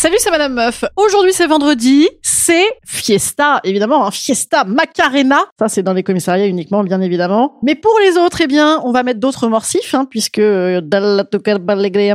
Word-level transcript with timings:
Salut, 0.00 0.16
c'est 0.18 0.30
Madame 0.30 0.54
Meuf. 0.54 0.82
Aujourd'hui, 0.96 1.34
c'est 1.34 1.46
vendredi. 1.46 2.08
C'est 2.22 2.64
Fiesta, 2.86 3.60
évidemment, 3.64 4.06
un 4.06 4.10
Fiesta 4.10 4.64
Macarena. 4.64 5.40
Ça, 5.58 5.68
c'est 5.68 5.82
dans 5.82 5.92
les 5.92 6.02
commissariats 6.02 6.46
uniquement, 6.46 6.82
bien 6.82 7.02
évidemment. 7.02 7.58
Mais 7.62 7.74
pour 7.74 7.94
les 8.00 8.16
autres, 8.16 8.40
eh 8.40 8.46
bien, 8.46 8.80
on 8.82 8.92
va 8.92 9.02
mettre 9.02 9.20
d'autres 9.20 9.46
morsifs, 9.48 9.94
hein, 9.94 10.06
puisque 10.08 10.38
euh, 10.38 10.80
Dalla 10.80 11.26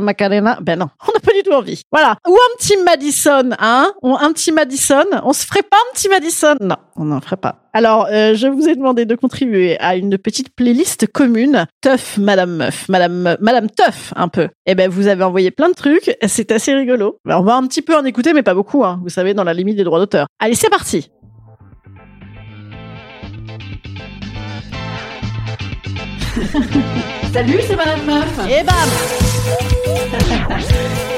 Macarena, 0.00 0.58
ben 0.60 0.80
non, 0.80 0.88
on 1.08 1.12
n'a 1.12 1.20
pas 1.20 1.32
du 1.32 1.44
tout 1.44 1.52
envie. 1.52 1.82
Voilà. 1.92 2.16
Ou 2.26 2.32
un 2.34 2.56
petit 2.58 2.76
Madison, 2.78 3.50
hein. 3.60 3.92
Un 4.02 4.32
petit 4.32 4.50
Madison. 4.50 5.04
On 5.22 5.32
se 5.32 5.46
ferait 5.46 5.62
pas 5.62 5.76
un 5.76 5.94
petit 5.94 6.08
Madison? 6.08 6.56
Non, 6.60 6.74
on 6.96 7.04
n'en 7.04 7.20
ferait 7.20 7.36
pas. 7.36 7.68
Alors, 7.72 8.06
euh, 8.10 8.34
je 8.34 8.46
vous 8.46 8.68
ai 8.68 8.74
demandé 8.74 9.04
de 9.04 9.14
contribuer 9.14 9.78
à 9.80 9.96
une 9.96 10.18
petite 10.18 10.54
playlist 10.54 11.06
commune. 11.06 11.66
Teuf, 11.80 12.18
Madame 12.18 12.56
Meuf, 12.56 12.88
Madame, 12.88 13.36
Madame 13.40 13.68
Teuf, 13.70 14.12
un 14.16 14.28
peu. 14.28 14.48
Eh 14.66 14.74
ben, 14.74 14.90
vous 14.90 15.06
avez 15.06 15.24
envoyé 15.24 15.50
plein 15.50 15.68
de 15.68 15.74
trucs. 15.74 16.16
C'est 16.26 16.52
assez 16.52 16.74
rigolo. 16.74 17.18
Alors, 17.26 17.42
on 17.42 17.44
va 17.44 17.56
un 17.56 17.66
petit 17.66 17.82
peu 17.82 17.96
en 17.96 18.04
écouter, 18.04 18.32
mais 18.32 18.42
pas 18.42 18.54
beaucoup, 18.54 18.84
hein. 18.84 19.00
Vous 19.02 19.10
savez, 19.10 19.34
dans 19.34 19.44
la 19.44 19.54
limite 19.54 19.76
des 19.76 19.84
droits 19.84 19.98
d'auteur. 19.98 20.26
Allez, 20.38 20.54
c'est 20.54 20.70
parti. 20.70 21.10
Salut, 27.32 27.60
c'est 27.66 27.76
Madame 27.76 28.04
Meuf. 28.06 28.40
Et 28.48 28.62
bam! 28.62 28.74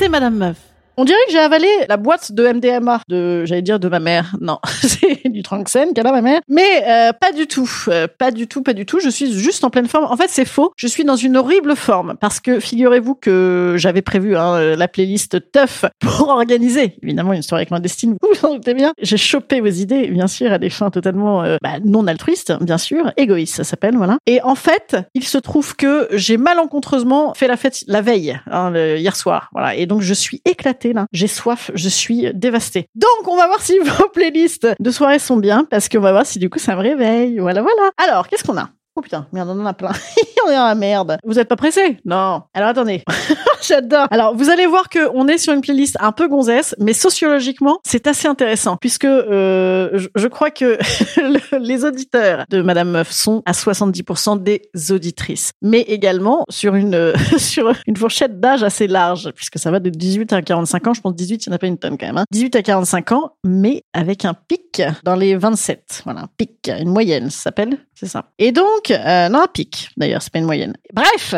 C'est 0.00 0.08
Madame 0.08 0.38
Meuf. 0.38 0.69
On 0.96 1.04
dirait 1.04 1.18
que 1.26 1.32
j'ai 1.32 1.38
avalé 1.38 1.68
la 1.88 1.96
boîte 1.96 2.32
de 2.32 2.46
MDMA 2.46 3.00
de, 3.08 3.44
j'allais 3.46 3.62
dire 3.62 3.78
de 3.78 3.88
ma 3.88 4.00
mère. 4.00 4.34
Non, 4.40 4.58
c'est 4.82 5.28
du 5.30 5.42
Tranxène 5.42 5.94
qu'elle 5.94 6.06
a 6.06 6.12
ma 6.12 6.20
mère. 6.20 6.40
Mais 6.48 6.84
euh, 6.86 7.12
pas 7.12 7.32
du 7.32 7.46
tout, 7.46 7.70
Euh, 7.88 8.06
pas 8.18 8.30
du 8.30 8.46
tout, 8.46 8.62
pas 8.62 8.72
du 8.74 8.84
tout. 8.86 9.00
Je 9.00 9.08
suis 9.08 9.32
juste 9.32 9.64
en 9.64 9.70
pleine 9.70 9.86
forme. 9.86 10.04
En 10.04 10.16
fait, 10.16 10.28
c'est 10.28 10.44
faux. 10.44 10.72
Je 10.76 10.86
suis 10.86 11.04
dans 11.04 11.16
une 11.16 11.36
horrible 11.36 11.76
forme 11.76 12.16
parce 12.20 12.40
que 12.40 12.60
figurez-vous 12.60 13.14
que 13.14 13.74
j'avais 13.78 14.02
prévu 14.02 14.36
hein, 14.36 14.76
la 14.76 14.88
playlist 14.88 15.38
Tough 15.52 15.88
pour 16.00 16.28
organiser 16.40 16.96
évidemment 17.02 17.32
une 17.32 17.42
soirée 17.42 17.66
clandestine. 17.66 18.16
Vous 18.20 18.46
en 18.46 18.54
doutez 18.54 18.74
bien. 18.74 18.92
J'ai 19.00 19.16
chopé 19.16 19.60
vos 19.60 19.68
idées, 19.68 20.08
bien 20.08 20.26
sûr, 20.26 20.52
à 20.52 20.58
des 20.58 20.70
fins 20.70 20.90
totalement 20.90 21.42
euh, 21.42 21.56
bah, 21.62 21.78
non 21.84 22.06
altruistes, 22.06 22.52
bien 22.60 22.78
sûr, 22.78 23.12
égoïstes, 23.16 23.56
ça 23.56 23.64
s'appelle, 23.64 23.96
voilà. 23.96 24.18
Et 24.26 24.42
en 24.42 24.54
fait, 24.54 24.96
il 25.14 25.24
se 25.24 25.38
trouve 25.38 25.76
que 25.76 26.08
j'ai 26.12 26.36
malencontreusement 26.36 27.34
fait 27.34 27.46
la 27.48 27.56
fête 27.56 27.84
la 27.86 28.02
veille, 28.02 28.38
hein, 28.50 28.72
hier 28.74 29.16
soir, 29.16 29.48
voilà. 29.52 29.74
Et 29.74 29.86
donc 29.86 30.00
je 30.02 30.14
suis 30.14 30.42
éclatée 30.44 30.79
J'ai 31.12 31.26
soif, 31.26 31.70
je 31.74 31.88
suis 31.88 32.32
dévastée. 32.34 32.86
Donc 32.94 33.28
on 33.28 33.36
va 33.36 33.46
voir 33.46 33.62
si 33.62 33.78
vos 33.84 34.08
playlists 34.08 34.68
de 34.78 34.90
soirée 34.90 35.18
sont 35.18 35.36
bien, 35.36 35.66
parce 35.70 35.88
qu'on 35.88 36.00
va 36.00 36.12
voir 36.12 36.26
si 36.26 36.38
du 36.38 36.50
coup 36.50 36.58
ça 36.58 36.74
me 36.76 36.80
réveille. 36.80 37.38
Voilà, 37.38 37.62
voilà. 37.62 37.90
Alors, 37.96 38.28
qu'est-ce 38.28 38.44
qu'on 38.44 38.58
a? 38.58 38.70
Oh 39.00 39.02
putain, 39.02 39.26
merde, 39.32 39.48
on 39.48 39.58
en 39.58 39.64
a 39.64 39.72
plein. 39.72 39.92
on 40.46 40.50
est 40.50 40.54
dans 40.54 40.66
la 40.66 40.74
merde. 40.74 41.16
Vous 41.24 41.38
êtes 41.38 41.48
pas 41.48 41.56
pressé? 41.56 41.96
Non. 42.04 42.42
Alors 42.52 42.68
attendez. 42.68 43.02
J'adore. 43.66 44.06
Alors, 44.10 44.36
vous 44.36 44.50
allez 44.50 44.66
voir 44.66 44.90
que 44.90 45.08
on 45.14 45.26
est 45.26 45.38
sur 45.38 45.54
une 45.54 45.62
playlist 45.62 45.96
un 46.00 46.12
peu 46.12 46.28
gonzesse, 46.28 46.74
mais 46.78 46.92
sociologiquement, 46.92 47.78
c'est 47.82 48.06
assez 48.06 48.28
intéressant 48.28 48.76
puisque 48.76 49.06
euh, 49.06 49.88
je, 49.94 50.08
je 50.14 50.28
crois 50.28 50.50
que 50.50 50.76
le- 51.16 51.58
les 51.58 51.84
auditeurs 51.86 52.44
de 52.50 52.60
Madame 52.60 52.90
Meuf 52.90 53.10
sont 53.10 53.42
à 53.46 53.52
70% 53.52 54.42
des 54.42 54.62
auditrices, 54.90 55.52
mais 55.62 55.80
également 55.80 56.44
sur 56.50 56.74
une 56.74 57.14
sur 57.38 57.72
une 57.86 57.96
fourchette 57.96 58.38
d'âge 58.38 58.62
assez 58.62 58.86
large 58.86 59.30
puisque 59.34 59.58
ça 59.58 59.70
va 59.70 59.80
de 59.80 59.88
18 59.88 60.32
à 60.34 60.42
45 60.42 60.86
ans. 60.88 60.94
Je 60.94 61.00
pense 61.00 61.14
18, 61.14 61.46
il 61.46 61.48
n'y 61.48 61.52
en 61.54 61.56
a 61.56 61.58
pas 61.58 61.66
une 61.68 61.78
tonne 61.78 61.96
quand 61.96 62.06
même. 62.06 62.18
hein. 62.18 62.24
18 62.32 62.56
à 62.56 62.62
45 62.62 63.12
ans, 63.12 63.32
mais 63.44 63.82
avec 63.94 64.26
un 64.26 64.34
pic 64.34 64.82
dans 65.04 65.16
les 65.16 65.36
27. 65.36 66.02
Voilà, 66.04 66.20
un 66.22 66.28
pic, 66.36 66.70
une 66.80 66.90
moyenne, 66.90 67.30
ça 67.30 67.42
s'appelle, 67.44 67.78
c'est 67.94 68.06
ça. 68.08 68.24
Et 68.38 68.52
donc, 68.52 68.89
euh, 68.90 69.28
non, 69.28 69.46
pic 69.52 69.90
d'ailleurs, 69.96 70.22
c'est 70.22 70.32
pas 70.32 70.38
une 70.38 70.46
moyenne. 70.46 70.76
Bref. 70.92 71.34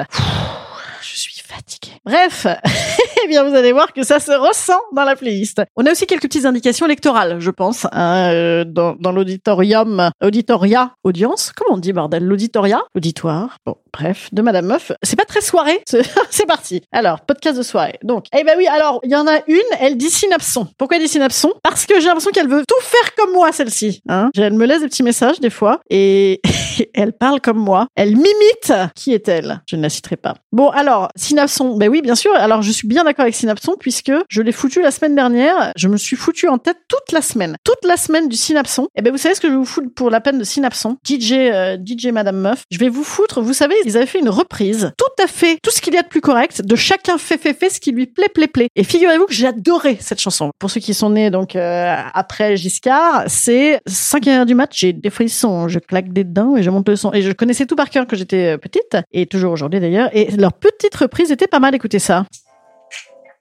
Je 1.03 1.19
suis 1.19 1.43
fatiguée. 1.43 1.93
Bref, 2.05 2.47
eh 3.25 3.29
bien 3.29 3.45
vous 3.45 3.55
allez 3.55 3.73
voir 3.73 3.93
que 3.93 4.03
ça 4.03 4.21
se 4.21 4.33
ressent 4.33 4.81
dans 4.93 5.05
la 5.05 5.17
playlist. 5.17 5.63
On 5.77 5.87
a 5.87 5.93
aussi 5.93 6.07
quelques 6.07 6.23
petites 6.23 6.45
indications 6.45 6.87
électorales, 6.87 7.41
je 7.41 7.51
pense, 7.51 7.87
hein, 7.93 8.31
euh, 8.33 8.65
dans, 8.65 9.13
l'auditorium, 9.13 10.11
auditoria, 10.23 10.93
audience. 11.05 11.53
Comment 11.57 11.77
on 11.77 11.79
dit 11.79 11.93
bordel? 11.93 12.25
L'auditoria, 12.25 12.83
auditoire. 12.95 13.57
Bon, 13.67 13.77
bref, 13.93 14.29
de 14.33 14.43
Madame 14.43 14.67
Meuf. 14.67 14.93
C'est 15.03 15.17
pas 15.17 15.25
très 15.25 15.41
soirée. 15.41 15.83
C'est 16.31 16.47
parti. 16.47 16.83
Alors, 16.93 17.21
podcast 17.21 17.57
de 17.59 17.63
soirée. 17.63 17.99
Donc, 18.03 18.27
eh 18.37 18.45
ben 18.45 18.55
oui. 18.57 18.67
Alors, 18.67 19.01
il 19.03 19.11
y 19.11 19.17
en 19.17 19.27
a 19.27 19.41
une. 19.47 19.61
Elle 19.81 19.97
dit 19.97 20.11
synapson. 20.11 20.69
Pourquoi 20.79 20.97
elle 20.97 21.03
dit 21.03 21.09
synapson? 21.09 21.53
Parce 21.63 21.87
que 21.87 22.01
j'ai 22.01 22.07
l'impression 22.07 22.31
qu'elle 22.31 22.49
veut 22.49 22.65
tout 22.67 22.81
faire 22.81 23.15
comme 23.17 23.33
moi, 23.33 23.53
celle-ci. 23.53 24.03
Hein 24.09 24.31
elle 24.43 24.55
me 24.55 24.67
laisse 24.67 24.81
des 24.81 24.89
petits 24.89 25.03
messages 25.03 25.41
des 25.41 25.51
fois 25.51 25.81
et 25.89 26.41
elle 26.95 27.13
parle 27.13 27.41
comme 27.41 27.59
moi. 27.59 27.87
Elle 27.95 28.17
m'imite. 28.17 28.73
Qui 28.95 29.15
est-elle? 29.15 29.63
Je 29.67 29.77
ne 29.77 29.83
la 29.83 29.89
citerai 29.89 30.17
pas. 30.17 30.35
Bon, 30.53 30.69
alors, 30.71 31.09
Synapson, 31.17 31.77
ben 31.77 31.89
oui, 31.89 32.03
bien 32.03 32.15
sûr. 32.15 32.35
Alors, 32.35 32.63
je 32.63 32.71
suis 32.73 32.89
bien 32.89 33.07
avec 33.21 33.35
Synapson 33.35 33.77
puisque 33.79 34.13
je 34.29 34.43
l'ai 34.43 34.53
foutu 34.53 34.83
la 34.83 34.91
semaine 34.91 35.15
dernière. 35.15 35.73
Je 35.77 35.89
me 35.89 35.97
suis 35.97 36.17
foutu 36.17 36.49
en 36.49 36.59
tête 36.59 36.79
toute 36.89 37.13
la 37.13 37.23
semaine. 37.23 37.57
Toute 37.65 37.85
la 37.85 37.97
semaine 37.97 38.29
du 38.29 38.37
Synapson. 38.37 38.89
Et 38.97 39.03
ben, 39.03 39.13
vous 39.13 39.19
savez 39.19 39.35
ce 39.35 39.41
que 39.41 39.49
je 39.49 39.53
vais 39.53 39.59
vous 39.59 39.65
foutre 39.65 39.89
pour 39.95 40.11
la 40.11 40.21
peine 40.21 40.39
de 40.39 40.45
Synapson? 40.45 40.97
DJ, 41.07 41.33
euh, 41.33 41.77
DJ 41.77 42.07
Madame 42.07 42.39
Meuf. 42.39 42.65
Je 42.71 42.79
vais 42.79 42.89
vous 42.89 43.05
foutre, 43.05 43.41
vous 43.41 43.53
savez, 43.53 43.75
ils 43.85 43.97
avaient 43.97 44.07
fait 44.07 44.21
une 44.21 44.29
reprise. 44.29 44.93
Tout 44.97 45.23
à 45.23 45.27
fait, 45.27 45.59
tout 45.63 45.71
ce 45.71 45.81
qu'il 45.81 45.95
y 45.95 45.99
a 45.99 46.03
de 46.03 46.09
plus 46.09 46.21
correct. 46.21 46.63
De 46.63 46.77
chacun 46.77 47.19
fait, 47.19 47.39
fait, 47.39 47.55
fait 47.55 47.71
ce 47.71 47.81
qui 47.81 47.93
lui 47.93 48.07
plaît, 48.07 48.29
plaît, 48.29 48.49
plaît. 48.49 48.69
Et 48.77 48.85
figurez-vous 48.85 49.27
que 49.27 49.33
adoré 49.47 49.97
cette 50.01 50.21
chanson. 50.21 50.51
Pour 50.59 50.71
ceux 50.71 50.81
qui 50.81 50.95
sont 50.95 51.11
nés, 51.11 51.31
donc, 51.31 51.57
euh, 51.57 51.97
après 52.15 52.57
Giscard, 52.57 53.25
c'est 53.27 53.81
5 53.87 54.27
heures 54.29 54.47
du 54.47 54.55
match. 54.55 54.79
J'ai 54.81 54.93
des 54.93 55.11
frissons, 55.11 55.69
je 55.69 55.79
claque 55.79 56.13
des 56.13 56.25
dents 56.25 56.57
et 56.57 56.63
je 56.63 56.71
monte 56.71 56.89
le 56.89 56.97
son. 56.97 57.13
Et 57.13 57.23
je 57.23 57.33
connaissais 57.33 57.67
tout 57.67 57.77
par 57.77 57.91
cœur 57.91 58.07
quand 58.09 58.17
j'étais 58.17 58.55
euh, 58.55 58.59
petite. 58.59 58.97
Et 59.13 59.27
toujours 59.27 59.53
aujourd'hui 59.53 59.81
d'ailleurs. 59.81 60.11
Et 60.13 60.31
leur 60.33 60.53
petite 60.53 60.95
reprise 60.95 61.31
était 61.31 61.47
pas 61.47 61.61
mal. 61.61 61.75
Écoutez 61.75 61.99
ça. 61.99 62.27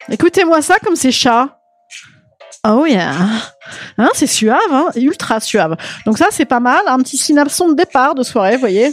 Écoutez-moi 0.09 0.62
ça 0.62 0.78
comme 0.84 0.95
c'est 0.95 1.12
chat. 1.12 1.57
Oh 2.67 2.85
yeah. 2.85 3.16
Hein, 3.97 4.09
c'est 4.13 4.28
suave, 4.28 4.59
hein, 4.72 4.88
ultra 4.95 5.39
suave. 5.39 5.75
Donc 6.06 6.19
ça, 6.19 6.28
c'est 6.29 6.45
pas 6.45 6.59
mal. 6.59 6.81
Un 6.85 7.00
petit 7.00 7.17
synapson 7.17 7.69
de 7.69 7.75
départ 7.75 8.13
de 8.13 8.21
soirée, 8.21 8.53
vous 8.53 8.59
voyez. 8.59 8.92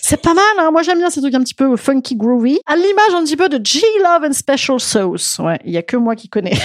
C'est 0.00 0.20
pas 0.20 0.34
mal, 0.34 0.44
hein. 0.58 0.70
Moi, 0.70 0.82
j'aime 0.82 0.98
bien 0.98 1.10
ces 1.10 1.20
trucs 1.20 1.34
un 1.34 1.42
petit 1.42 1.54
peu 1.54 1.76
funky 1.76 2.14
groovy. 2.14 2.60
À 2.66 2.76
l'image 2.76 3.14
un 3.16 3.24
petit 3.24 3.36
peu 3.36 3.48
de 3.48 3.58
G-Love 3.64 4.28
and 4.28 4.32
Special 4.32 4.78
Sauce. 4.78 5.38
Ouais, 5.40 5.58
il 5.64 5.72
y 5.72 5.78
a 5.78 5.82
que 5.82 5.96
moi 5.96 6.14
qui 6.14 6.28
connais. 6.28 6.56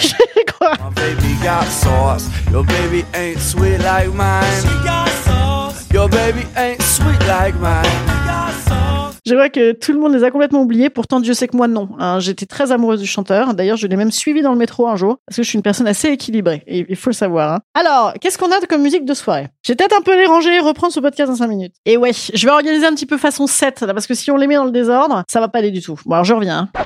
Je 9.30 9.36
vois 9.36 9.50
que 9.50 9.74
tout 9.74 9.94
le 9.94 10.00
monde 10.00 10.14
les 10.16 10.24
a 10.24 10.31
complètement 10.31 10.62
oubliés. 10.62 10.90
Pourtant, 10.90 11.20
Dieu 11.20 11.36
sait 11.36 11.48
que 11.48 11.56
moi, 11.56 11.68
non. 11.68 11.88
hein. 12.00 12.20
J'étais 12.20 12.48
très 12.48 12.72
amoureuse 12.72 13.00
du 13.00 13.06
chanteur. 13.06 13.54
D'ailleurs, 13.54 13.78
je 13.78 13.86
l'ai 13.86 13.96
même 13.96 14.10
suivi 14.10 14.42
dans 14.42 14.52
le 14.52 14.58
métro 14.58 14.88
un 14.88 14.96
jour. 14.96 15.18
Parce 15.28 15.38
que 15.38 15.44
je 15.44 15.48
suis 15.50 15.56
une 15.58 15.62
personne 15.62 15.86
assez 15.86 16.08
équilibrée. 16.10 16.64
Il 16.66 16.96
faut 16.96 17.12
le 17.12 17.16
savoir. 17.16 17.54
hein. 17.54 17.60
Alors, 17.76 18.14
qu'est-ce 18.20 18.40
qu'on 18.40 18.48
a 18.52 18.60
comme 18.68 18.81
musique 18.81 19.06
de 19.06 19.14
soirée? 19.14 19.50
J'ai 19.64 19.76
peut-être 19.76 19.96
un 19.96 20.02
peu 20.02 20.18
les 20.20 20.26
ranger 20.26 20.58
reprendre 20.60 20.92
ce 20.92 21.00
podcast 21.00 21.30
dans 21.30 21.38
5 21.38 21.48
minutes. 21.48 21.76
Et 21.86 21.96
ouais, 21.98 22.12
je 22.34 22.44
vais 22.46 22.52
organiser 22.52 22.88
un 22.88 22.96
petit 22.96 23.06
peu 23.06 23.18
façon 23.20 23.46
7, 23.46 23.81
là, 23.81 23.94
parce 23.94 24.08
que 24.08 24.16
si 24.16 24.31
on 24.31 24.36
les 24.38 24.48
met 24.48 24.56
dans 24.56 24.66
le 24.66 24.72
désordre, 24.72 25.24
ça 25.30 25.40
va 25.40 25.48
pas 25.48 25.60
aller 25.60 25.70
du 25.70 25.81
tout. 25.81 26.00
Bon, 26.08 26.14
alors 26.16 26.26
je 26.26 26.34
reviens. 26.34 26.68
hein. 26.74 26.84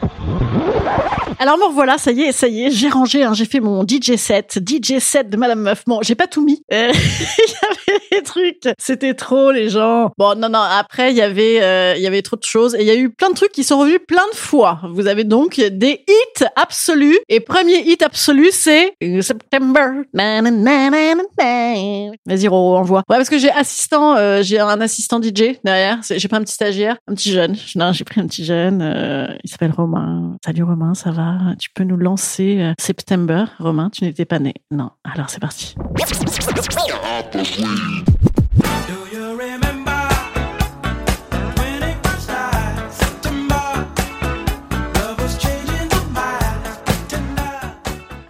Alors 1.39 1.57
me 1.57 1.65
revoilà, 1.65 1.97
ça 1.97 2.11
y 2.11 2.21
est, 2.21 2.31
ça 2.31 2.47
y 2.47 2.63
est, 2.65 2.71
j'ai 2.71 2.87
rangé, 2.89 3.27
j'ai 3.33 3.45
fait 3.45 3.59
mon 3.59 3.83
DJ 3.83 4.15
set, 4.17 4.59
DJ 4.65 4.99
set 4.99 5.29
de 5.29 5.35
Madame 5.37 5.59
Meuf. 5.61 5.83
Bon, 5.87 5.99
j'ai 6.01 6.15
pas 6.15 6.27
tout 6.27 6.43
mis. 6.43 6.61
Euh, 6.71 6.91
Des 8.11 8.21
trucs, 8.23 8.63
c'était 8.77 9.13
trop 9.13 9.51
les 9.51 9.69
gens. 9.69 10.11
Bon, 10.17 10.37
non, 10.37 10.49
non. 10.49 10.59
Après, 10.59 11.11
il 11.11 11.17
y 11.17 11.21
avait, 11.21 11.61
euh, 11.61 11.93
il 11.95 12.01
y 12.03 12.07
avait 12.07 12.21
trop 12.21 12.35
de 12.37 12.43
choses 12.43 12.75
et 12.75 12.81
il 12.81 12.87
y 12.87 12.91
a 12.91 12.95
eu 12.95 13.09
plein 13.09 13.29
de 13.29 13.35
trucs 13.35 13.51
qui 13.51 13.63
sont 13.63 13.79
revenus 13.79 13.99
plein 14.07 14.25
de 14.31 14.37
fois. 14.37 14.79
Vous 14.93 15.07
avez 15.07 15.23
donc 15.23 15.59
des 15.59 16.03
hits 16.07 16.45
absolus 16.55 17.17
et 17.29 17.39
premier 17.39 17.79
hit 17.89 18.01
absolu, 18.01 18.49
c'est 18.51 18.93
September. 19.21 19.87
Vas-y, 22.25 22.47
Roro, 22.47 22.77
envoie. 22.77 23.03
Ouais, 23.09 23.17
parce 23.17 23.29
que 23.29 23.37
j'ai 23.37 23.51
assistant, 23.51 24.15
euh, 24.15 24.41
j'ai 24.41 24.59
un 24.59 24.81
assistant 24.81 25.21
DJ 25.21 25.57
derrière. 25.63 25.99
J'ai 26.09 26.27
pas 26.27 26.37
un 26.37 26.41
petit 26.43 26.53
stagiaire, 26.53 26.97
un 27.07 27.15
petit 27.15 27.31
jeune. 27.31 27.55
Non, 27.75 27.91
j'ai 27.91 28.03
pris 28.03 28.21
un 28.21 28.27
petit 28.27 28.45
jeune. 28.45 28.81
euh, 28.81 29.27
il 29.43 29.49
s'appelle 29.49 29.71
Romain. 29.71 30.35
Salut 30.45 30.63
Romain, 30.63 30.93
ça 30.93 31.11
va? 31.11 31.37
Tu 31.59 31.69
peux 31.73 31.83
nous 31.83 31.97
lancer 31.97 32.57
euh, 32.59 32.73
September, 32.79 33.45
Romain 33.59 33.89
Tu 33.91 34.03
n'étais 34.03 34.25
pas 34.25 34.39
né. 34.39 34.53
Non. 34.71 34.89
Alors 35.03 35.29
c'est 35.29 35.39
parti. 35.39 35.75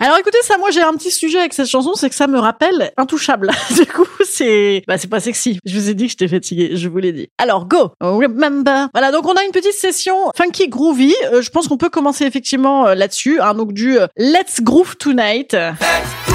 Alors 0.04 0.18
écoutez 0.18 0.40
ça, 0.42 0.58
moi 0.58 0.70
j'ai 0.70 0.82
un 0.82 0.92
petit 0.96 1.12
sujet 1.12 1.40
avec 1.40 1.54
cette 1.54 1.70
chanson, 1.70 1.94
c'est 1.96 2.10
que 2.10 2.16
ça 2.16 2.28
me 2.28 2.38
rappelle 2.38 2.92
Intouchable. 2.98 3.52
du 3.74 3.86
coup 3.86 4.06
c'est, 4.26 4.84
bah 4.86 4.98
c'est 4.98 5.08
pas 5.08 5.22
sexy. 5.22 5.60
Je 5.64 5.80
vous 5.80 5.90
ai 5.90 5.94
dit 5.94 6.08
que 6.08 6.10
j'étais 6.12 6.28
fatiguée, 6.28 6.72
je 6.74 6.90
vous 6.90 6.98
l'ai 6.98 7.14
dit. 7.14 7.30
Alors 7.38 7.68
go, 7.70 7.94
remember. 8.02 8.90
Voilà 8.94 9.14
donc 9.14 9.26
on 9.26 9.34
a 9.34 9.44
une 9.46 9.52
petite 9.52 9.72
session 9.72 10.30
funky 10.36 10.68
groovy. 10.68 11.16
Euh, 11.32 11.42
je 11.42 11.50
pense 11.52 11.70
qu'on 11.70 11.78
peut 11.78 11.90
commencer 11.90 12.26
effectivement 12.26 12.88
euh, 12.88 12.96
là-dessus. 12.96 13.40
Hein, 13.40 13.54
donc 13.54 13.72
du 13.72 13.98
euh, 13.98 14.08
Let's 14.18 14.60
Groove 14.62 14.98
Tonight. 14.98 15.54
Let's 15.54 16.33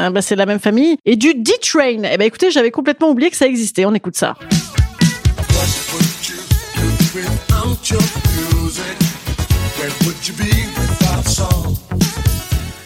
Hein, 0.00 0.10
bah, 0.10 0.22
c'est 0.22 0.36
la 0.36 0.46
même 0.46 0.60
famille. 0.60 0.96
Et 1.04 1.16
du 1.16 1.34
D-Train. 1.34 2.04
Eh 2.10 2.16
ben 2.16 2.22
écoutez, 2.22 2.50
j'avais 2.50 2.70
complètement 2.70 3.10
oublié 3.10 3.30
que 3.30 3.36
ça 3.36 3.46
existait. 3.46 3.84
On 3.84 3.94
écoute 3.94 4.16
ça. 4.16 4.34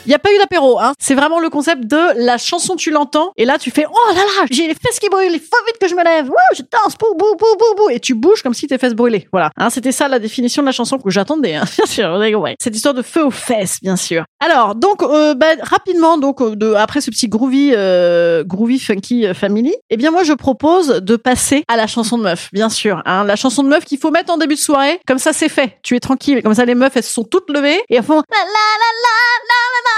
Il 0.06 0.08
n'y 0.08 0.14
a 0.14 0.18
pas 0.18 0.32
eu 0.32 0.38
d'apéro, 0.38 0.78
hein. 0.80 0.92
C'est 0.98 1.14
vraiment 1.14 1.40
le 1.40 1.50
concept 1.50 1.84
de 1.86 2.24
la 2.24 2.38
chanson, 2.38 2.76
tu 2.76 2.90
l'entends, 2.90 3.32
et 3.36 3.44
là 3.44 3.58
tu 3.58 3.70
fais 3.70 3.86
oh 3.90 4.14
là 4.14 4.20
là, 4.20 4.46
j'ai 4.50 4.66
les 4.66 4.74
fesses 4.74 4.98
qui 4.98 5.08
brûlent, 5.08 5.32
il 5.32 5.40
faut 5.40 5.64
vite 5.66 5.78
que 5.80 5.88
je 5.88 5.94
me 5.94 6.04
lève, 6.04 6.26
Wouh, 6.26 6.34
je 6.54 6.62
danse, 6.62 6.96
bou 6.98 7.14
bou 7.16 7.36
bou 7.38 7.46
bou 7.58 7.74
bou, 7.76 7.90
et 7.90 8.00
tu 8.00 8.14
bouges 8.14 8.42
comme 8.42 8.54
si 8.54 8.66
tes 8.66 8.78
fesses 8.78 8.94
brûlaient. 8.94 9.26
Voilà, 9.32 9.50
hein, 9.56 9.70
c'était 9.70 9.92
ça 9.92 10.08
la 10.08 10.18
définition 10.18 10.62
de 10.62 10.66
la 10.66 10.72
chanson 10.72 10.98
que 10.98 11.10
j'attendais, 11.10 11.54
hein. 11.54 11.64
bien 11.76 11.86
sûr. 11.86 12.18
Cette 12.60 12.76
histoire 12.76 12.94
de 12.94 13.02
feu 13.02 13.24
aux 13.24 13.30
fesses, 13.30 13.78
bien 13.82 13.96
sûr. 13.96 14.24
Alors 14.40 14.74
donc 14.74 15.02
euh, 15.02 15.34
bah, 15.34 15.46
rapidement, 15.62 16.18
donc 16.18 16.40
euh, 16.42 16.54
de, 16.54 16.74
après 16.74 17.00
ce 17.00 17.10
petit 17.10 17.28
groovy, 17.28 17.72
euh, 17.74 18.44
groovy 18.44 18.78
funky 18.78 19.26
euh, 19.26 19.34
family, 19.34 19.74
eh 19.90 19.96
bien 19.96 20.10
moi 20.10 20.22
je 20.22 20.32
propose 20.32 20.88
de 20.88 21.16
passer 21.16 21.64
à 21.68 21.76
la 21.76 21.86
chanson 21.86 22.18
de 22.18 22.24
meuf, 22.24 22.50
bien 22.52 22.68
sûr. 22.68 23.02
Hein, 23.06 23.24
la 23.24 23.36
chanson 23.36 23.62
de 23.62 23.68
meuf 23.68 23.84
qu'il 23.84 23.98
faut 23.98 24.10
mettre 24.10 24.32
en 24.32 24.36
début 24.36 24.54
de 24.54 24.60
soirée, 24.60 25.00
comme 25.06 25.18
ça 25.18 25.32
c'est 25.32 25.48
fait. 25.48 25.78
Tu 25.82 25.96
es 25.96 26.00
tranquille, 26.00 26.42
comme 26.42 26.54
ça 26.54 26.64
les 26.64 26.74
meufs 26.74 26.96
elles 26.96 27.02
se 27.02 27.12
sont 27.12 27.24
toutes 27.24 27.50
levées 27.50 27.80
et 27.88 27.96
elles 27.96 28.02
font 28.02 28.16
la 28.16 28.38
la 28.38 28.44
la 28.44 28.90
la 29.04 29.16
la 29.48 29.62
la 29.72 29.90
la 29.90 29.94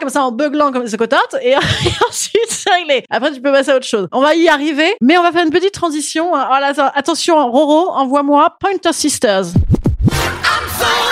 comme 0.00 0.10
ça 0.10 0.24
en 0.24 0.32
beuglant 0.32 0.72
comme 0.72 0.86
ça 0.88 0.96
cotote 0.96 1.36
et, 1.42 1.54
ensuite 2.08 2.48
c'est 2.48 2.70
réglé. 2.70 3.04
Après 3.08 3.32
tu 3.32 3.40
peux 3.40 3.52
passer 3.52 3.70
à 3.70 3.76
autre 3.76 3.86
chose. 3.86 4.08
On 4.10 4.20
va 4.20 4.34
y 4.34 4.48
arriver, 4.48 4.94
mais 5.00 5.16
on 5.16 5.22
va 5.22 5.30
faire 5.30 5.44
une 5.44 5.52
petite 5.52 5.72
transition. 5.72 6.34
Attention, 6.34 7.50
Roro, 7.50 7.90
envoie-moi 7.92 8.56
Pointer 8.60 8.92
Sisters. 8.92 9.54
I'm 10.44 11.11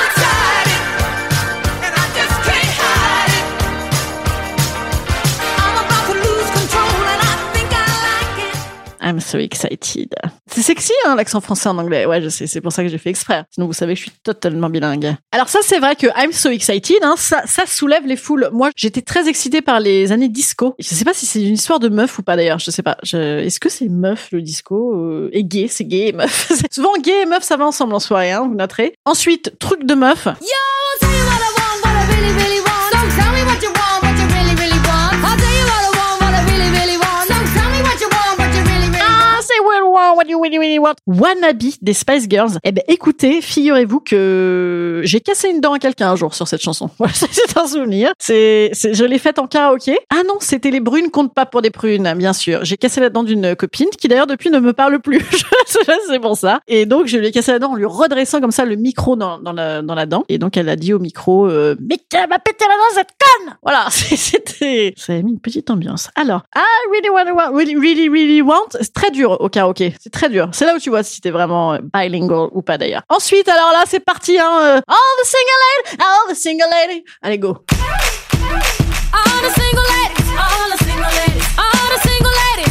I'm 9.11 9.19
so 9.19 9.39
excited. 9.39 10.15
C'est 10.47 10.63
sexy, 10.63 10.93
hein, 11.05 11.17
l'accent 11.17 11.41
français 11.41 11.69
en 11.69 11.79
anglais. 11.79 12.07
Ouais, 12.07 12.23
je 12.23 12.29
sais, 12.29 12.47
c'est 12.47 12.61
pour 12.61 12.71
ça 12.71 12.85
que 12.85 12.89
j'ai 12.89 12.99
fait 12.99 13.11
exprès. 13.11 13.45
Sinon, 13.51 13.67
vous 13.67 13.73
savez 13.73 13.97
je 13.97 14.03
suis 14.03 14.13
totalement 14.23 14.71
bilingue. 14.71 15.17
Alors 15.33 15.49
ça, 15.49 15.59
c'est 15.63 15.81
vrai 15.81 15.97
que 15.97 16.07
I'm 16.17 16.33
so 16.33 16.51
excited, 16.51 16.99
hein, 17.03 17.17
ça, 17.17 17.43
soulève 17.67 18.07
les 18.07 18.17
foules. 18.17 18.51
Moi, 18.53 18.71
j'étais 18.77 19.03
très 19.03 19.29
excitée 19.29 19.63
par 19.63 19.81
les 19.81 20.13
années 20.13 20.29
disco. 20.29 20.77
Je 20.79 20.87
sais 20.87 21.05
pas 21.05 21.13
si 21.13 21.27
c'est 21.27 21.43
une 21.43 21.55
histoire 21.55 21.81
de 21.81 21.89
meuf 21.89 22.21
ou 22.21 22.23
pas 22.23 22.37
d'ailleurs. 22.37 22.61
Je 22.61 22.71
sais 22.71 22.83
pas. 22.83 22.99
Est-ce 23.03 23.59
que 23.59 23.69
c'est 23.69 23.89
meuf 23.89 24.29
le 24.31 24.43
disco 24.43 24.95
euh, 24.95 25.29
et 25.33 25.43
gay 25.43 25.67
C'est 25.69 25.85
gay 25.85 26.09
et 26.09 26.13
meuf? 26.13 26.53
Souvent 26.71 26.93
gay 27.01 27.23
et 27.23 27.27
meuf, 27.27 27.43
ça 27.43 27.57
va 27.57 27.67
ensemble 27.67 27.95
en 27.95 28.01
soirée, 28.01 28.31
hein, 28.31 28.47
vous 28.47 28.55
noterez. 28.55 28.95
Ensuite, 29.05 29.59
truc 29.59 29.85
de 29.85 29.95
meuf. 29.95 30.27
Yo, 30.27 30.33
you 31.03 31.09
what 31.09 31.35
I 31.35 31.51
want, 31.59 31.85
what 31.85 31.91
I 31.91 32.17
really, 32.17 32.33
really 32.45 32.60
want. 40.01 40.17
what 40.17 40.29
you 40.29 40.41
really, 40.41 40.59
really 40.59 40.79
want. 40.79 40.95
Wannabe 41.07 41.59
des 41.81 41.93
Spice 41.93 42.27
Girls. 42.29 42.59
Eh 42.65 42.73
ben, 42.73 42.83
écoutez, 42.89 43.41
figurez-vous 43.41 44.01
que 44.01 45.01
j'ai 45.05 45.21
cassé 45.21 45.51
une 45.51 45.61
dent 45.61 45.73
à 45.73 45.79
quelqu'un 45.79 46.11
un 46.11 46.17
jour 46.17 46.35
sur 46.35 46.49
cette 46.49 46.63
chanson. 46.63 46.91
C'est 47.13 47.57
un 47.57 47.67
souvenir. 47.67 48.13
C'est, 48.19 48.71
je 48.75 49.05
l'ai 49.05 49.19
faite 49.19 49.39
en 49.39 49.47
karaoké. 49.47 49.99
Ah 50.11 50.23
non, 50.27 50.35
c'était 50.41 50.71
les 50.71 50.81
brunes 50.81 51.11
comptent 51.11 51.35
pas 51.35 51.47
pour 51.47 51.63
des 51.63 51.71
prunes, 51.71 52.13
bien 52.17 52.33
sûr. 52.33 52.65
J'ai 52.65 52.77
cassé 52.77 53.01
la 53.01 53.11
dent 53.11 53.23
d'une 53.23 53.57
copine 53.57 53.89
qui 53.99 54.09
d'ailleurs 54.09 54.27
depuis 54.27 54.51
ne 54.51 54.59
me 54.59 54.73
parle 54.73 55.01
plus. 55.01 55.25
c'est 55.67 56.21
pour 56.21 56.37
ça. 56.37 56.61
Et 56.69 56.87
donc, 56.87 57.07
je 57.07 57.17
lui 57.17 57.27
ai 57.27 57.31
cassé 57.33 57.53
la 57.53 57.59
dent 57.59 57.73
en 57.73 57.77
lui 57.77 57.85
redressant 57.85 58.41
comme 58.41 58.51
ça 58.51 58.65
le 58.65 58.77
micro 58.77 59.17
dans, 59.17 59.39
la, 59.53 59.83
dans 59.83 59.95
la 59.95 60.07
dent. 60.07 60.25
Et 60.29 60.39
donc, 60.39 60.57
elle 60.57 60.69
a 60.69 60.77
dit 60.77 60.93
au 60.93 60.99
micro, 60.99 61.47
euh, 61.47 61.77
mais 61.81 61.99
qu'elle 62.09 62.29
m'a 62.29 62.39
pété 62.39 62.65
la 62.69 62.75
dent, 62.75 62.95
cette 62.95 63.11
conne! 63.19 63.57
Voilà, 63.63 63.87
c'était, 63.91 64.95
ça 64.97 65.13
a 65.13 65.23
mis 65.23 65.33
une 65.33 65.41
petite 65.41 65.71
ambiance. 65.71 66.11
Alors, 66.15 66.43
I 66.55 66.61
really 66.91 67.11
want, 67.11 67.55
really, 67.55 67.77
really, 67.77 68.09
really 68.09 68.43
want. 68.43 68.71
C'est 68.81 68.93
très 68.93 69.11
dur 69.11 69.41
au 69.41 69.49
karaoké. 69.49 69.90
C'est 70.01 70.13
très 70.13 70.29
dur. 70.29 70.49
C'est 70.53 70.67
là 70.67 70.75
où 70.75 70.79
tu 70.79 70.91
vois 70.91 71.03
si 71.03 71.21
t'es 71.21 71.31
vraiment 71.31 71.75
euh, 71.75 71.79
bilingual 71.83 72.49
ou 72.53 72.63
pas 72.63 72.79
d'ailleurs. 72.79 73.03
Ensuite, 73.09 73.49
alors 73.49 73.73
là, 73.73 73.85
c'est 73.87 74.01
parti, 74.01 74.39
hein. 74.39 74.61
euh, 74.63 74.81
all 74.87 74.97
the 75.23 75.27
single 75.27 75.61
lady, 75.67 76.03
all 76.03 76.35
the 76.35 76.37
single 76.37 76.69
lady. 76.71 77.05
Allez, 77.23 77.39
go. 77.39 77.65
All 79.13 79.43
the 79.43 79.53
single 79.55 79.87
ladies, 79.91 80.31
all 80.39 80.71
the 80.71 80.79
single 80.85 81.11
ladies, 81.21 81.47
all 81.59 81.89
the 81.95 82.01
single 82.09 82.31
ladies, 82.31 82.70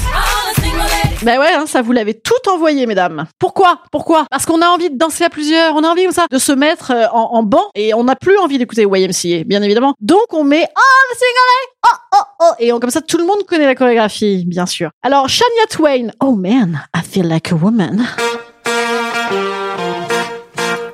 Ben 1.21 1.37
ouais, 1.37 1.51
hein, 1.53 1.65
ça 1.65 1.81
vous 1.81 1.91
l'avez 1.91 2.13
tout 2.13 2.49
envoyé, 2.49 2.85
mesdames. 2.85 3.25
Pourquoi? 3.39 3.81
Pourquoi? 3.91 4.25
Parce 4.31 4.45
qu'on 4.45 4.61
a 4.61 4.67
envie 4.67 4.89
de 4.89 4.97
danser 4.97 5.25
à 5.25 5.29
plusieurs, 5.29 5.75
on 5.75 5.83
a 5.83 5.87
envie 5.89 6.03
comme 6.03 6.13
ça 6.13 6.27
de 6.31 6.37
se 6.37 6.53
mettre 6.53 6.91
euh, 6.91 7.07
en, 7.11 7.33
en 7.33 7.43
banc 7.43 7.65
et 7.75 7.93
on 7.93 8.05
n'a 8.05 8.15
plus 8.15 8.37
envie 8.37 8.57
d'écouter 8.57 8.83
YMCA, 8.83 9.43
bien 9.45 9.61
évidemment. 9.61 9.95
Donc 9.99 10.27
on 10.31 10.45
met 10.45 10.65
oh 10.77 11.13
single 11.13 11.73
oh 11.85 11.97
oh 12.15 12.23
oh 12.41 12.53
et 12.59 12.71
on, 12.71 12.79
comme 12.79 12.89
ça 12.89 13.01
tout 13.01 13.17
le 13.17 13.25
monde 13.25 13.43
connaît 13.45 13.65
la 13.65 13.75
chorégraphie, 13.75 14.45
bien 14.45 14.65
sûr. 14.65 14.91
Alors 15.03 15.27
Shania 15.27 15.67
Twain, 15.69 16.11
oh 16.21 16.35
man, 16.35 16.85
I 16.95 17.01
feel 17.01 17.27
like 17.27 17.51
a 17.51 17.55
woman. 17.55 18.07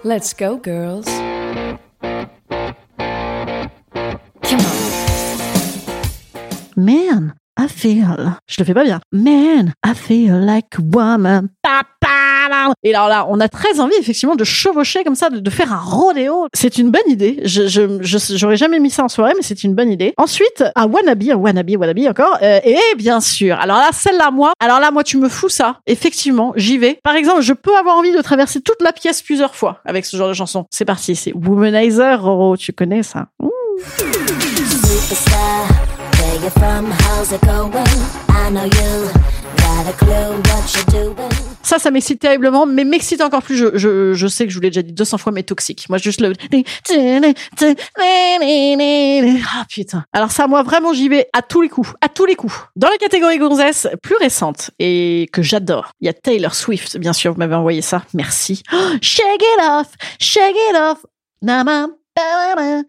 Let's 0.03 0.33
go, 0.33 0.59
girls. 0.63 1.05
Come 4.41 4.59
on. 4.59 4.65
Man, 6.75 7.35
I 7.57 7.67
feel. 7.69 8.33
Je 8.47 8.55
le 8.59 8.65
fais 8.65 8.73
pas 8.73 8.83
bien. 8.83 8.99
Man, 9.11 9.73
I 9.85 9.93
feel 9.95 10.33
like 10.45 10.67
woman. 10.93 11.49
Et 12.83 12.93
alors 12.93 13.07
là, 13.09 13.25
on 13.29 13.39
a 13.39 13.49
très 13.49 13.79
envie 13.79 13.95
effectivement 13.99 14.35
de 14.35 14.43
chevaucher 14.43 15.03
comme 15.03 15.15
ça, 15.15 15.29
de, 15.29 15.39
de 15.39 15.49
faire 15.49 15.73
un 15.73 15.79
rodéo. 15.79 16.47
C'est 16.53 16.77
une 16.77 16.91
bonne 16.91 17.07
idée. 17.07 17.41
Je, 17.43 17.67
je, 17.67 17.97
je- 18.01 18.35
j'aurais 18.37 18.55
jamais 18.57 18.79
mis 18.79 18.91
ça 18.91 19.03
en 19.03 19.07
soirée, 19.09 19.33
mais 19.35 19.41
c'est 19.41 19.63
une 19.63 19.73
bonne 19.73 19.89
idée. 19.91 20.13
Ensuite, 20.17 20.63
un 20.75 20.85
wannabe, 20.85 21.23
un 21.31 21.35
wannabe, 21.35 21.71
wannabe 21.77 21.99
encore. 22.07 22.37
Euh, 22.43 22.59
et 22.63 22.77
bien 22.97 23.19
sûr. 23.19 23.57
Alors 23.59 23.77
là, 23.77 23.89
celle-là, 23.91 24.29
moi. 24.31 24.53
Alors 24.59 24.79
là, 24.79 24.91
moi, 24.91 25.03
tu 25.03 25.17
me 25.17 25.27
fous 25.29 25.49
ça. 25.49 25.79
Effectivement, 25.87 26.53
j'y 26.55 26.77
vais. 26.77 26.99
Par 27.03 27.15
exemple, 27.15 27.41
je 27.41 27.53
peux 27.53 27.75
avoir 27.75 27.97
envie 27.97 28.11
de 28.11 28.21
traverser 28.21 28.61
toute 28.61 28.81
la 28.81 28.93
pièce 28.93 29.21
plusieurs 29.23 29.55
fois 29.55 29.79
avec 29.85 30.05
ce 30.05 30.15
genre 30.17 30.27
de 30.29 30.33
chanson. 30.33 30.65
C'est 30.71 30.85
parti. 30.85 31.15
C'est 31.15 31.33
Womanizer, 31.33 32.21
Roro. 32.21 32.57
Tu 32.57 32.73
connais 32.73 33.01
ça? 33.03 33.27
Ouh. 33.41 33.51
Superstar, 36.35 36.41
where 36.41 36.43
you 36.43 36.49
from? 36.49 36.91
How's 36.91 37.31
it 37.31 37.41
going? 37.41 37.71
I 38.29 38.49
know 38.49 38.65
you 38.65 39.09
got 39.57 39.87
a 39.87 39.93
clue 39.93 40.41
what 40.41 40.73
you're 40.73 41.13
doing. 41.13 41.31
Ça, 41.63 41.79
ça 41.79 41.89
m'excite 41.89 42.19
terriblement, 42.19 42.65
mais 42.65 42.83
m'excite 42.83 43.21
encore 43.21 43.41
plus. 43.41 43.57
Je, 43.57 44.27
sais 44.27 44.45
que 44.45 44.51
je 44.51 44.55
vous 44.55 44.61
l'ai 44.61 44.69
déjà 44.69 44.83
dit 44.83 44.93
200 44.93 45.17
fois, 45.17 45.31
mais 45.31 45.43
toxique. 45.43 45.87
Moi, 45.89 45.97
juste 45.97 46.21
le. 46.21 46.33
Ah 49.55 49.65
putain. 49.67 50.05
Alors 50.13 50.31
ça, 50.31 50.47
moi, 50.47 50.63
vraiment, 50.63 50.93
j'y 50.93 51.09
vais 51.09 51.27
à 51.33 51.41
tous 51.41 51.61
les 51.61 51.69
coups, 51.69 51.93
à 52.01 52.09
tous 52.09 52.25
les 52.25 52.35
coups. 52.35 52.55
Dans 52.75 52.89
la 52.89 52.97
catégorie 52.97 53.39
gonzesse 53.39 53.87
plus 54.03 54.15
récente 54.17 54.71
et 54.79 55.27
que 55.31 55.41
j'adore, 55.41 55.91
il 56.01 56.05
y 56.05 56.09
a 56.09 56.13
Taylor 56.13 56.53
Swift, 56.53 56.97
bien 56.97 57.13
sûr. 57.13 57.33
Vous 57.33 57.39
m'avez 57.39 57.55
envoyé 57.55 57.81
ça, 57.81 58.03
merci. 58.13 58.61
Oh, 58.73 58.91
shake 59.01 59.41
it 59.41 59.61
off, 59.63 59.87
shake 60.19 60.55
it 60.69 60.75
off. 60.75 61.05
Ba, 61.41 61.63
ba. 61.63 61.87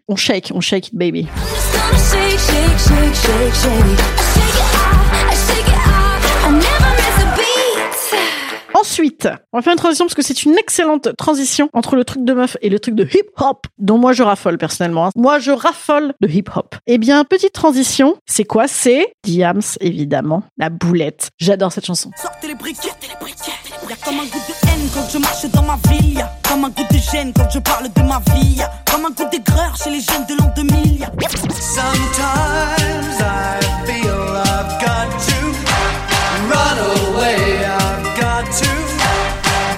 On 0.07 0.15
shake, 0.15 0.51
on 0.53 0.61
shake 0.61 0.87
it, 0.87 0.95
baby. 0.95 1.27
Ensuite, 8.73 9.27
on 9.53 9.57
va 9.57 9.61
faire 9.63 9.73
une 9.73 9.79
transition 9.79 10.05
parce 10.05 10.13
que 10.13 10.21
c'est 10.21 10.43
une 10.43 10.55
excellente 10.57 11.15
transition 11.17 11.69
entre 11.73 11.95
le 11.95 12.05
truc 12.05 12.23
de 12.23 12.33
meuf 12.33 12.57
et 12.61 12.69
le 12.69 12.79
truc 12.79 12.93
de 12.95 13.03
hip-hop, 13.05 13.65
dont 13.79 13.97
moi 13.97 14.13
je 14.13 14.21
raffole 14.23 14.57
personnellement. 14.57 15.07
hein. 15.07 15.11
Moi 15.15 15.39
je 15.39 15.51
raffole 15.51 16.13
de 16.21 16.27
hip-hop. 16.27 16.75
Eh 16.85 16.97
bien, 16.97 17.23
petite 17.23 17.53
transition, 17.53 18.17
c'est 18.27 18.43
quoi? 18.43 18.67
C'est 18.67 19.13
Diams, 19.23 19.61
évidemment, 19.79 20.43
la 20.57 20.69
boulette. 20.69 21.29
J'adore 21.39 21.71
cette 21.71 21.85
chanson. 21.85 22.11
Sortez 22.21 22.47
les. 22.47 22.53
Y'a 23.89 23.95
comme 24.03 24.19
un 24.19 24.25
goût 24.25 24.39
de 24.47 24.67
haine 24.69 24.89
quand 24.93 25.07
je 25.11 25.17
marche 25.17 25.45
dans 25.53 25.61
ma 25.63 25.77
ville. 25.89 26.15
Y'a 26.17 26.29
comme 26.47 26.65
un 26.65 26.69
goût 26.69 26.83
de 26.91 26.97
gêne 26.97 27.31
quand 27.35 27.49
je 27.53 27.59
parle 27.59 27.87
de 27.93 28.01
ma 28.01 28.19
vie. 28.33 28.55
Y'a 28.57 28.69
comme 28.91 29.05
un 29.05 29.09
goût 29.11 29.29
d'aigreur 29.31 29.75
chez 29.81 29.89
les 29.89 30.01
jeunes 30.01 30.25
de 30.27 30.35
l'an 30.41 30.51
2000. 30.55 30.99
Y'a- 30.99 31.07
Sometimes 31.59 33.19
I 33.19 33.59
feel 33.85 34.35
I've 34.43 34.79
got 34.81 35.09
to 35.27 35.37
run 36.49 36.77
away. 37.15 37.65
I've 37.65 38.19
got 38.19 38.45
to. 38.59 38.67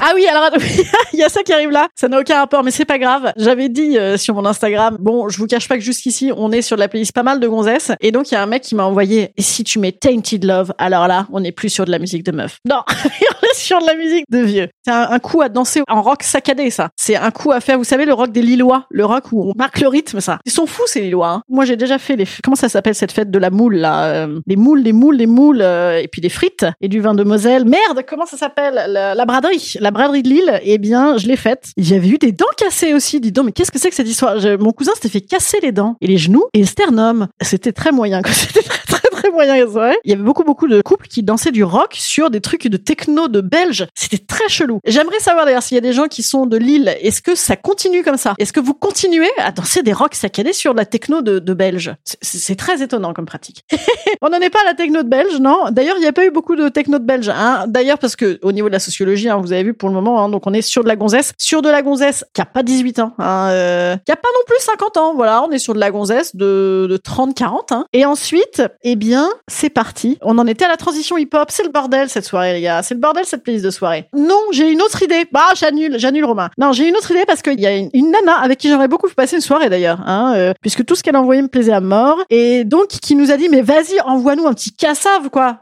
Ah 0.01 0.13
oui, 0.15 0.25
alors 0.27 0.49
il 1.13 1.19
y 1.19 1.23
a 1.23 1.29
ça 1.29 1.43
qui 1.43 1.51
arrive 1.53 1.69
là. 1.71 1.87
Ça 1.93 2.07
n'a 2.07 2.19
aucun 2.19 2.37
rapport, 2.39 2.63
mais 2.63 2.71
c'est 2.71 2.85
pas 2.85 2.97
grave. 2.97 3.31
J'avais 3.35 3.67
dit 3.69 3.97
euh, 3.97 4.17
sur 4.17 4.33
mon 4.33 4.45
Instagram, 4.45 4.95
bon, 4.99 5.27
je 5.29 5.37
vous 5.37 5.45
cache 5.45 5.67
pas 5.67 5.75
que 5.75 5.83
jusqu'ici, 5.83 6.31
on 6.35 6.51
est 6.53 6.61
sur 6.61 6.77
la 6.77 6.87
playlist 6.87 7.11
pas 7.11 7.21
mal 7.21 7.39
de 7.41 7.47
gonzesses. 7.47 7.91
Et 7.99 8.11
donc, 8.11 8.31
il 8.31 8.33
y 8.33 8.37
a 8.37 8.41
un 8.41 8.45
mec 8.47 8.63
qui 8.63 8.75
m'a 8.75 8.85
envoyé, 8.85 9.33
et 9.35 9.41
si 9.41 9.63
tu 9.65 9.77
mets 9.77 9.91
Tainted 9.91 10.43
Love, 10.45 10.73
alors 10.79 11.07
là, 11.07 11.27
on 11.33 11.41
n'est 11.41 11.51
plus 11.51 11.69
sur 11.69 11.83
de 11.85 11.91
la 11.91 11.99
musique 11.99 12.23
de 12.23 12.31
meuf. 12.31 12.59
Non, 12.67 12.81
sur 13.59 13.79
de 13.81 13.85
la 13.85 13.95
musique 13.95 14.25
de 14.29 14.39
vieux. 14.39 14.67
C'est 14.85 14.91
un, 14.91 15.19
coup 15.19 15.41
à 15.41 15.49
danser 15.49 15.81
en 15.87 16.01
rock 16.01 16.23
saccadé, 16.23 16.69
ça. 16.69 16.89
C'est 16.95 17.15
un 17.15 17.31
coup 17.31 17.51
à 17.51 17.59
faire, 17.59 17.77
vous 17.77 17.83
savez, 17.83 18.05
le 18.05 18.13
rock 18.13 18.31
des 18.31 18.41
Lillois. 18.41 18.85
Le 18.89 19.05
rock 19.05 19.31
où 19.31 19.49
on 19.49 19.53
marque 19.55 19.79
le 19.79 19.87
rythme, 19.87 20.19
ça. 20.21 20.39
Ils 20.45 20.51
sont 20.51 20.65
fous, 20.65 20.83
ces 20.87 21.01
Lillois. 21.01 21.29
hein. 21.29 21.41
Moi, 21.49 21.65
j'ai 21.65 21.75
déjà 21.75 21.97
fait 21.99 22.15
les, 22.15 22.25
comment 22.43 22.55
ça 22.55 22.69
s'appelle 22.69 22.95
cette 22.95 23.11
fête 23.11 23.29
de 23.31 23.39
la 23.39 23.49
moule, 23.49 23.75
là? 23.75 24.05
euh, 24.05 24.39
les 24.47 24.55
moules, 24.55 24.81
les 24.81 24.93
moules, 24.93 25.15
les 25.17 25.27
moules, 25.27 25.61
euh, 25.61 25.99
et 26.01 26.07
puis 26.07 26.21
des 26.21 26.29
frites, 26.29 26.65
et 26.81 26.87
du 26.87 26.99
vin 27.01 27.13
de 27.13 27.23
Moselle. 27.23 27.65
Merde, 27.65 28.03
comment 28.07 28.25
ça 28.25 28.37
s'appelle? 28.37 28.75
La, 28.87 29.25
braderie. 29.25 29.75
La 29.79 29.91
braderie 29.91 30.23
de 30.23 30.29
Lille, 30.29 30.59
eh 30.63 30.77
bien, 30.77 31.17
je 31.17 31.27
l'ai 31.27 31.35
faite. 31.35 31.67
Avait 31.77 32.07
eu 32.07 32.17
des 32.17 32.31
dents 32.31 32.45
cassées 32.57 32.93
aussi. 32.93 33.19
Dis 33.19 33.31
donc, 33.31 33.45
mais 33.47 33.51
qu'est-ce 33.51 33.71
que 33.71 33.79
c'est 33.79 33.89
que 33.89 33.95
cette 33.95 34.07
histoire? 34.07 34.35
Mon 34.59 34.71
cousin 34.71 34.93
s'était 34.95 35.09
fait 35.09 35.21
casser 35.21 35.57
les 35.61 35.71
dents 35.71 35.95
et 36.01 36.07
les 36.07 36.17
genoux 36.17 36.45
et 36.53 36.59
le 36.59 36.65
sternum. 36.65 37.27
C'était 37.41 37.71
très 37.71 37.91
moyen. 37.91 38.21
C'était 38.31 38.61
très, 38.61 38.79
très, 39.29 39.45
moyen, 39.45 39.65
vrai. 39.65 39.97
Il 40.03 40.11
y 40.11 40.13
avait 40.13 40.23
beaucoup, 40.23 40.43
beaucoup 40.43 40.67
de 40.67 40.81
couples 40.81 41.07
qui 41.07 41.23
dansaient 41.23 41.51
du 41.51 41.63
rock 41.63 41.95
sur 41.97 42.29
des 42.29 42.41
trucs 42.41 42.67
de 42.67 42.77
techno 42.77 43.27
de 43.27 43.41
belges. 43.41 43.87
C'était 43.95 44.17
très 44.17 44.47
chelou. 44.49 44.79
J'aimerais 44.85 45.19
savoir 45.19 45.45
d'ailleurs 45.45 45.63
s'il 45.63 45.75
y 45.75 45.77
a 45.77 45.81
des 45.81 45.93
gens 45.93 46.07
qui 46.07 46.23
sont 46.23 46.45
de 46.45 46.57
Lille. 46.57 46.95
Est-ce 47.01 47.21
que 47.21 47.35
ça 47.35 47.55
continue 47.55 48.03
comme 48.03 48.17
ça? 48.17 48.33
Est-ce 48.37 48.53
que 48.53 48.59
vous 48.59 48.73
continuez 48.73 49.29
à 49.37 49.51
danser 49.51 49.83
des 49.83 49.93
rocks 49.93 50.15
saccadés 50.15 50.53
sur 50.53 50.73
de 50.73 50.79
la 50.79 50.85
techno 50.85 51.21
de, 51.21 51.39
de 51.39 51.53
belge? 51.53 51.95
C'est- 52.21 52.59
très 52.59 52.81
étonnant 52.83 53.13
comme 53.13 53.25
pratique. 53.25 53.63
On 54.21 54.29
n'en 54.29 54.39
est 54.39 54.49
pas 54.49 54.59
à 54.63 54.65
la 54.65 54.73
techno 54.73 55.01
de 55.01 55.07
belge, 55.07 55.39
non? 55.39 55.69
D'ailleurs, 55.71 55.95
il 55.97 56.01
n'y 56.01 56.07
a 56.07 56.11
pas 56.11 56.25
eu 56.25 56.31
beaucoup 56.31 56.57
de 56.57 56.67
techno 56.67 56.99
de 56.99 57.05
belge. 57.05 57.29
Hein. 57.29 57.65
D'ailleurs, 57.67 57.97
parce 57.97 58.17
que 58.17 58.37
au 58.41 58.51
niveau 58.51 58.67
de 58.67 58.73
la 58.73 58.79
sociologie, 58.79 59.29
hein, 59.29 59.37
vous 59.37 59.53
avez 59.53 59.63
vu 59.63 59.73
pour 59.73 59.87
le 59.87 59.95
moment, 59.95 60.21
hein, 60.21 60.27
donc 60.27 60.45
on 60.45 60.53
est 60.53 60.61
sur 60.61 60.83
de 60.83 60.89
la 60.89 60.97
gonzesse, 60.97 61.31
sur 61.37 61.61
de 61.61 61.69
la 61.69 61.81
gonzesse 61.81 62.25
qui 62.33 62.41
a 62.41 62.45
pas 62.45 62.61
18 62.63 62.99
ans, 62.99 63.13
hein, 63.17 63.47
euh, 63.51 63.95
qui 64.05 64.11
a 64.11 64.17
pas 64.17 64.27
non 64.33 64.41
plus 64.45 64.57
50 64.59 64.97
ans. 64.97 65.13
Voilà, 65.15 65.41
on 65.43 65.51
est 65.51 65.57
sur 65.59 65.73
de 65.73 65.79
la 65.79 65.89
gonzesse 65.91 66.35
de, 66.35 66.87
de 66.89 66.97
30-40. 66.97 67.73
Hein. 67.73 67.85
Et 67.93 68.03
ensuite, 68.05 68.61
eh 68.83 68.95
bien, 68.97 69.18
c'est 69.47 69.69
parti. 69.69 70.17
On 70.21 70.37
en 70.37 70.47
était 70.47 70.65
à 70.65 70.67
la 70.67 70.77
transition 70.77 71.17
hip-hop. 71.17 71.49
C'est 71.49 71.63
le 71.63 71.69
bordel 71.69 72.09
cette 72.09 72.25
soirée, 72.25 72.53
les 72.53 72.61
gars. 72.61 72.83
C'est 72.83 72.93
le 72.93 72.99
bordel 72.99 73.25
cette 73.25 73.43
playlist 73.43 73.65
de 73.65 73.71
soirée. 73.71 74.07
Non, 74.15 74.39
j'ai 74.51 74.71
une 74.71 74.81
autre 74.81 75.01
idée. 75.03 75.25
Bah, 75.31 75.49
j'annule, 75.55 75.99
j'annule 75.99 76.25
Romain. 76.25 76.49
Non, 76.57 76.71
j'ai 76.71 76.87
une 76.87 76.95
autre 76.95 77.11
idée 77.11 77.23
parce 77.25 77.41
qu'il 77.41 77.59
y 77.59 77.67
a 77.67 77.75
une, 77.75 78.11
nana 78.11 78.35
avec 78.41 78.59
qui 78.59 78.69
j'aimerais 78.69 78.87
beaucoup 78.87 79.07
passer 79.09 79.35
une 79.35 79.41
soirée 79.41 79.69
d'ailleurs, 79.69 80.01
hein, 80.05 80.33
euh, 80.35 80.53
puisque 80.61 80.85
tout 80.85 80.95
ce 80.95 81.03
qu'elle 81.03 81.15
a 81.15 81.21
envoyé 81.21 81.41
me 81.41 81.47
plaisait 81.47 81.73
à 81.73 81.81
mort. 81.81 82.17
Et 82.29 82.63
donc, 82.63 82.87
qui 82.87 83.15
nous 83.15 83.31
a 83.31 83.37
dit, 83.37 83.49
mais 83.49 83.61
vas-y, 83.61 83.99
envoie-nous 84.05 84.47
un 84.47 84.53
petit 84.53 84.71
cassave, 84.71 85.29
quoi. 85.29 85.59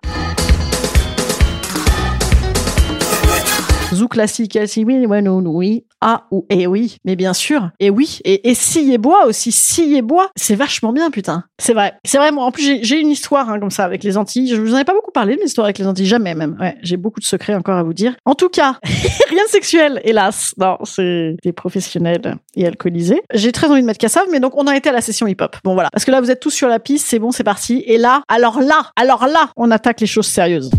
Zou 3.98 4.08
classique, 4.08 4.58
si 4.66 4.84
oui, 4.86 5.06
ouais, 5.06 5.22
non, 5.22 5.40
oui. 5.46 5.84
Ah 6.00 6.26
ou 6.32 6.46
et 6.50 6.68
oui, 6.68 6.98
mais 7.06 7.16
bien 7.16 7.34
sûr. 7.34 7.70
Et 7.80 7.90
oui, 7.90 8.20
et, 8.24 8.50
et 8.50 8.54
scie 8.54 8.94
et 8.94 8.98
bois 9.00 9.26
aussi, 9.26 9.52
scie 9.52 9.96
et 9.96 10.02
bois, 10.04 10.30
c'est 10.36 10.54
vachement 10.56 10.94
bien, 10.94 11.10
putain. 11.10 11.44
C'est 11.60 11.74
vrai. 11.74 11.94
C'est 12.06 12.20
vrai, 12.20 12.32
moi, 12.32 12.46
en 12.46 12.52
plus, 12.52 12.80
j'ai- 12.84 13.00
une 13.00 13.10
histoire 13.10 13.50
hein, 13.50 13.60
comme 13.60 13.72
ça 13.72 13.84
avec 13.84 14.04
les 14.04 14.16
Antilles. 14.18 14.48
Je 14.56 14.62
vous 14.62 14.74
en 14.76 14.78
ai 14.78 14.84
pas 14.84 14.94
beaucoup 14.94 15.12
parlé 15.12 15.36
de 15.36 15.42
l'histoire 15.42 15.66
avec 15.66 15.80
les 15.80 15.88
Antilles, 15.88 16.06
jamais 16.06 16.36
même. 16.36 16.56
Ouais, 16.60 16.76
j'ai 16.84 16.98
beaucoup 16.98 17.20
de 17.20 17.26
secrets 17.26 17.56
encore 17.56 17.78
à 17.78 17.84
vous 17.84 17.94
dire. 17.94 18.16
En 18.26 18.36
tout 18.36 18.50
cas, 18.50 18.78
rien 19.30 19.44
de 19.44 19.50
sexuel, 19.50 20.02
hélas. 20.04 20.54
Non, 20.60 20.78
c'est 20.84 21.36
des 21.44 21.52
professionnels 21.52 22.36
et 22.56 22.68
alcoolisés. 22.68 23.22
J'ai 23.34 23.52
très 23.52 23.68
envie 23.70 23.82
de 23.82 23.86
mettre 23.88 24.00
Cassave, 24.00 24.28
mais 24.32 24.40
donc 24.40 24.56
on 24.56 24.68
a 24.68 24.76
été 24.76 24.90
à 24.90 24.92
la 24.94 25.02
session 25.02 25.26
hip-hop. 25.28 25.58
Bon 25.64 25.74
voilà, 25.74 25.90
parce 25.92 26.06
que 26.06 26.12
là, 26.12 26.22
vous 26.22 26.30
êtes 26.30 26.40
tous 26.40 26.52
sur 26.52 26.68
la 26.68 26.80
piste, 26.80 27.08
c'est 27.08 27.20
bon, 27.20 27.32
c'est 27.32 27.44
parti. 27.44 27.84
Et 27.88 27.98
là, 27.98 28.22
alors 28.28 28.62
là, 28.62 28.92
alors 28.96 29.26
là, 29.28 29.50
on 29.56 29.72
attaque 29.72 30.02
les 30.02 30.08
choses 30.08 30.28
sérieuses. 30.28 30.70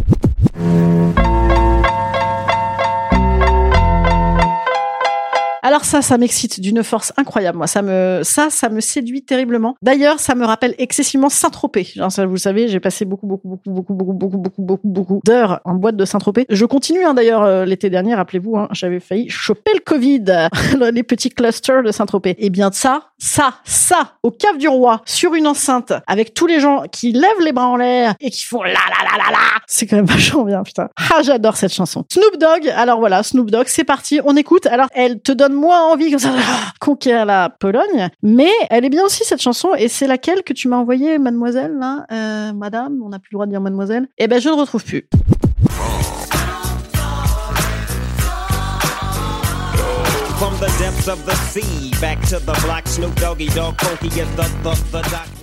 Alors 5.68 5.84
ça, 5.84 6.00
ça 6.00 6.16
m'excite 6.16 6.60
d'une 6.60 6.82
force 6.82 7.12
incroyable. 7.18 7.58
Moi, 7.58 7.66
ça 7.66 7.82
me, 7.82 8.22
ça, 8.22 8.48
ça 8.48 8.70
me 8.70 8.80
séduit 8.80 9.22
terriblement. 9.22 9.76
D'ailleurs, 9.82 10.18
ça 10.18 10.34
me 10.34 10.46
rappelle 10.46 10.74
excessivement 10.78 11.28
Saint-Tropez. 11.28 11.92
Vous 11.94 12.32
le 12.32 12.38
savez, 12.38 12.68
j'ai 12.68 12.80
passé 12.80 13.04
beaucoup, 13.04 13.26
beaucoup, 13.26 13.48
beaucoup, 13.48 13.70
beaucoup, 13.70 13.92
beaucoup, 13.92 14.14
beaucoup, 14.14 14.38
beaucoup, 14.38 14.62
beaucoup, 14.62 14.88
beaucoup 14.88 15.20
d'heures 15.26 15.60
en 15.66 15.74
boîte 15.74 15.96
de 15.96 16.06
Saint-Tropez. 16.06 16.46
Je 16.48 16.64
continue, 16.64 17.04
hein, 17.04 17.12
d'ailleurs, 17.12 17.42
euh, 17.42 17.66
l'été 17.66 17.90
dernier, 17.90 18.14
rappelez-vous, 18.14 18.56
hein, 18.56 18.68
j'avais 18.72 18.98
failli 18.98 19.28
choper 19.28 19.72
le 19.74 19.80
Covid, 19.80 20.48
les 20.90 21.02
petits 21.02 21.28
clusters 21.28 21.82
de 21.82 21.92
Saint-Tropez. 21.92 22.36
Et 22.38 22.48
bien, 22.48 22.70
ça, 22.72 23.10
ça, 23.18 23.56
ça, 23.64 24.14
au 24.22 24.30
cave 24.30 24.56
du 24.56 24.68
roi, 24.68 25.02
sur 25.04 25.34
une 25.34 25.46
enceinte, 25.46 25.92
avec 26.06 26.32
tous 26.32 26.46
les 26.46 26.60
gens 26.60 26.84
qui 26.90 27.12
lèvent 27.12 27.44
les 27.44 27.52
bras 27.52 27.68
en 27.68 27.76
l'air 27.76 28.14
et 28.20 28.30
qui 28.30 28.46
font 28.46 28.62
la 28.62 28.70
la 28.70 28.76
la 29.04 29.22
la 29.22 29.30
la. 29.32 29.38
C'est 29.66 29.86
quand 29.86 29.96
même 29.96 30.06
vachement 30.06 30.44
bien, 30.44 30.62
putain. 30.62 30.88
Ah, 30.96 31.20
j'adore 31.22 31.58
cette 31.58 31.74
chanson. 31.74 32.06
Snoop 32.10 32.38
Dogg. 32.38 32.72
Alors 32.74 33.00
voilà, 33.00 33.22
Snoop 33.22 33.50
Dogg, 33.50 33.66
c'est 33.66 33.84
parti, 33.84 34.22
on 34.24 34.34
écoute. 34.34 34.64
Alors, 34.64 34.88
elle 34.94 35.20
te 35.20 35.32
donne 35.32 35.57
moins 35.58 35.90
envie 35.90 36.10
comme 36.10 36.18
ça, 36.18 36.32
ah, 36.34 36.72
conquérir 36.80 37.26
la 37.26 37.50
Pologne, 37.50 38.08
mais 38.22 38.50
elle 38.70 38.84
est 38.84 38.90
bien 38.90 39.04
aussi 39.04 39.24
cette 39.24 39.42
chanson 39.42 39.70
et 39.76 39.88
c'est 39.88 40.06
laquelle 40.06 40.42
que 40.42 40.52
tu 40.52 40.68
m'as 40.68 40.76
envoyée, 40.76 41.18
mademoiselle, 41.18 41.76
là, 41.78 42.06
euh, 42.12 42.52
madame, 42.52 43.00
on 43.04 43.10
n'a 43.10 43.18
plus 43.18 43.30
le 43.32 43.36
droit 43.36 43.46
de 43.46 43.50
dire 43.50 43.60
mademoiselle. 43.60 44.08
Eh 44.18 44.26
ben, 44.28 44.40
je 44.40 44.48
ne 44.48 44.54
retrouve 44.54 44.84
plus. 44.84 45.08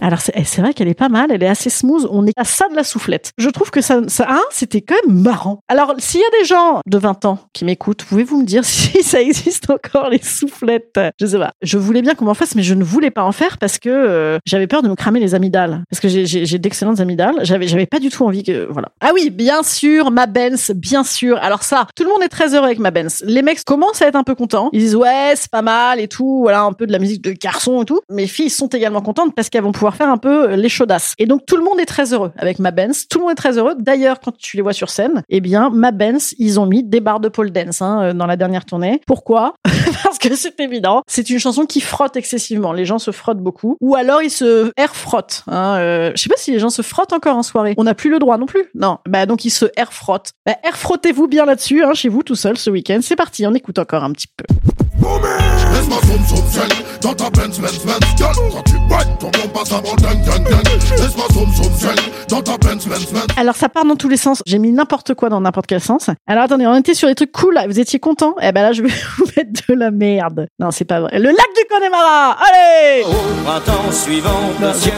Alors 0.02 0.22
c'est 0.22 0.32
eh, 0.36 0.46
c'est 0.46 0.62
vrai 0.62 0.74
qu'elle 0.74 0.88
est 0.88 0.94
pas 0.94 1.10
mal, 1.10 1.32
elle 1.34 1.44
est 1.44 1.48
assez 1.50 1.70
smooth, 1.70 2.08
on 2.10 2.26
est 2.26 2.34
à 2.38 2.46
ça 2.46 2.70
de 2.70 2.76
la 2.76 2.86
soufflette. 2.86 3.32
Je 3.38 3.50
trouve 3.50 3.72
que 3.72 3.82
ça, 3.82 4.00
ça 4.08 4.26
hein, 4.30 4.42
c'était 4.52 4.80
quand 4.80 4.96
même 5.06 5.22
marrant. 5.22 5.60
Alors 5.68 5.96
s'il 5.98 6.22
y 6.22 6.24
a 6.24 6.40
des 6.40 6.46
gens 6.46 6.80
de 6.86 6.98
20 6.98 7.26
ans 7.26 7.40
qui 7.52 7.66
m'écoutent, 7.66 8.06
pouvez-vous 8.06 8.40
me 8.40 8.46
dire 8.46 8.64
si 8.66 9.04
ça 9.04 9.22
existe 9.22 9.70
encore 9.70 10.10
les 10.10 10.22
soufflettes? 10.24 10.98
Je 11.20 11.26
sais 11.26 11.40
pas. 11.40 11.52
Je 11.62 11.78
voulais 11.78 12.02
bien 12.02 12.16
qu'on 12.16 12.26
m'en 12.26 12.34
fasse, 12.34 12.56
mais 12.56 12.64
je 12.64 12.74
ne 12.74 12.84
voulais 12.86 13.12
pas 13.12 13.24
en 13.24 13.34
faire 13.34 13.58
parce 13.58 13.80
que 13.80 13.90
euh, 13.90 14.38
j'avais 14.46 14.68
peur 14.68 14.82
de 14.82 14.88
me 14.88 14.96
cramer 14.96 15.20
les 15.20 15.36
amygdales. 15.36 15.84
Parce 15.90 16.00
que 16.00 16.08
j'ai- 16.08 16.58
d'excellentes 16.60 17.02
amygdales, 17.02 17.36
j'avais 17.42 17.68
j'avais 17.68 17.86
pas 17.86 18.00
du 18.00 18.10
tout 18.10 18.24
envie 18.26 18.44
que 18.44 18.66
voilà. 18.72 18.90
Ah 19.02 19.12
oui, 19.14 19.30
bien 19.30 19.62
sûr, 19.62 20.10
ma 20.12 20.26
Benz, 20.26 20.72
bien 20.74 21.04
sûr. 21.04 21.38
Alors 21.42 21.64
ça, 21.64 21.86
tout 21.98 22.04
le 22.04 22.10
monde 22.10 22.24
est 22.24 22.30
très 22.30 22.56
heureux 22.56 22.66
avec 22.66 22.80
ma 22.80 22.92
Benz. 22.92 23.24
Les 23.26 23.42
mecs 23.42 23.62
commencent 23.66 24.02
à 24.02 24.08
être 24.08 24.16
un 24.16 24.24
peu 24.24 24.36
contents. 24.36 24.70
Ouais, 24.94 25.34
c'est 25.36 25.50
pas 25.50 25.62
mal 25.62 26.00
et 26.00 26.08
tout, 26.08 26.42
voilà 26.42 26.64
un 26.64 26.74
peu 26.74 26.86
de 26.86 26.92
la 26.92 27.00
musique 27.00 27.24
de 27.24 27.32
garçon 27.32 27.84
et 27.84 27.86
tout. 27.86 28.02
Mes 28.10 28.28
filles 28.28 28.50
sont 28.50 28.68
également 28.68 29.02
contentes 29.02 29.34
parce 29.34 29.50
qu'elles 29.50 29.64
vont 29.64 29.72
pouvoir 29.72 29.96
faire 29.96 30.10
un 30.10 30.18
peu 30.18 30.52
euh, 30.52 30.56
les 30.56 30.70
chaudasses. 30.70 31.14
Et 31.18 31.26
donc 31.26 31.46
tout 31.46 31.58
le 31.58 31.64
monde 31.64 31.80
est 31.80 31.86
très 31.86 32.14
heureux 32.14 32.32
avec 32.38 32.60
ma 32.60 32.72
Benz. 32.72 33.08
Tout 33.10 33.20
le 33.20 33.24
monde 33.24 33.32
est 33.32 33.36
très 33.36 33.58
heureux. 33.58 33.76
D'ailleurs, 33.80 34.20
quand 34.20 34.36
tu 34.38 34.58
les 34.58 34.62
vois 34.62 34.74
sur 34.74 34.90
scène, 34.90 35.24
eh 35.30 35.40
bien 35.40 35.70
ma 35.70 35.92
Benz, 35.92 36.36
ils 36.38 36.60
ont 36.60 36.66
mis 36.66 36.84
des 36.84 37.00
barres 37.00 37.20
de 37.20 37.30
pole 37.30 37.52
dance 37.52 37.82
hein, 37.82 38.04
euh, 38.04 38.14
dans 38.14 38.26
la 38.26 38.36
dernière 38.36 38.66
tournée. 38.66 39.02
Pourquoi? 39.08 39.56
Parce 40.04 40.18
que 40.18 40.36
c'est 40.36 40.60
évident. 40.60 41.02
C'est 41.08 41.30
une 41.30 41.40
chanson 41.40 41.66
qui 41.66 41.82
frotte 41.82 42.16
excessivement. 42.18 42.74
Les 42.74 42.86
gens 42.86 43.00
se 43.00 43.12
frottent 43.12 43.40
beaucoup, 43.40 43.78
ou 43.80 43.96
alors 43.96 44.22
ils 44.22 44.32
se 44.32 44.72
air 44.78 44.96
frottent. 44.96 45.44
Hein, 45.48 45.78
euh, 45.80 46.12
je 46.16 46.22
sais 46.22 46.30
pas 46.30 46.38
si 46.38 46.52
les 46.52 46.60
gens 46.60 46.70
se 46.70 46.82
frottent 46.82 47.14
encore 47.14 47.38
en 47.38 47.44
soirée. 47.44 47.74
On 47.78 47.84
n'a 47.84 47.96
plus 47.96 48.10
le 48.10 48.20
droit 48.20 48.38
non 48.38 48.46
plus. 48.46 48.66
Non. 48.76 48.98
Bah 49.08 49.26
donc 49.26 49.46
ils 49.46 49.52
se 49.52 49.66
air 49.78 49.94
frottent. 49.94 50.32
Bah, 50.46 50.56
air 50.64 50.78
frottez-vous 50.78 51.28
bien 51.28 51.46
là-dessus, 51.46 51.84
hein, 51.84 51.94
chez 51.94 52.10
vous 52.10 52.24
tout 52.24 52.36
seul 52.36 52.58
ce 52.58 52.70
week-end. 52.70 53.00
C'est 53.02 53.16
parti, 53.16 53.46
on 53.48 53.54
écoute 53.54 53.80
encore 53.80 54.04
un 54.04 54.12
petit 54.12 54.28
peu. 54.28 54.46
Laisse-moi 54.82 56.00
zoom 56.06 56.26
zoom 56.26 56.48
zen 56.50 56.70
dans 57.02 57.14
ta 57.14 57.30
Benz 57.30 57.60
Benz 57.60 57.86
Benz 57.86 58.00
Gal, 58.18 58.30
quand 58.52 58.64
tu 58.64 58.76
whine, 58.76 59.18
ton 59.20 59.28
bon 59.28 59.48
passe 59.54 59.72
avant 59.72 59.96
ding 59.98 60.22
ding 60.24 60.44
ding 60.44 60.98
Laisse-moi 60.98 61.26
zoom 61.34 61.54
zoom 61.54 61.74
zen 61.76 61.96
dans 62.30 62.42
ta 62.42 62.58
Benz 62.58 62.88
Benz 62.88 63.12
Benz 63.12 63.26
Alors 63.38 63.56
ça 63.56 63.70
part 63.70 63.86
dans 63.86 63.96
tous 63.96 64.10
les 64.10 64.18
sens. 64.18 64.42
J'ai 64.46 64.58
mis 64.58 64.72
n'importe 64.72 65.14
quoi 65.14 65.30
dans 65.30 65.40
n'importe 65.42 65.68
quel 65.68 65.82
sens. 65.82 66.10
Alors 66.28 66.44
attendez, 66.44 66.66
on 66.66 66.76
était 66.76 66.94
sur 66.94 67.08
des 67.08 67.16
trucs 67.16 67.32
cool. 67.32 67.60
Vous 67.68 67.80
étiez 67.80 68.00
contents 68.00 68.36
Eh 68.42 68.52
ben 68.52 68.62
là, 68.64 68.72
je 68.72 68.82
vais 68.82 68.90
vous 69.18 69.26
mettre 69.38 69.52
de 69.70 69.74
la 69.76 69.92
merde. 69.92 70.48
Non, 70.60 70.72
c'est 70.72 70.86
pas 70.86 71.02
vrai. 71.02 71.20
Le 71.20 71.26
lac 71.26 71.36
du 71.36 71.66
Connemara. 71.70 72.38
Allez 72.40 73.04
Au 73.04 73.44
printemps 73.44 73.92
suivant, 73.92 74.30
monsieur 74.60 74.92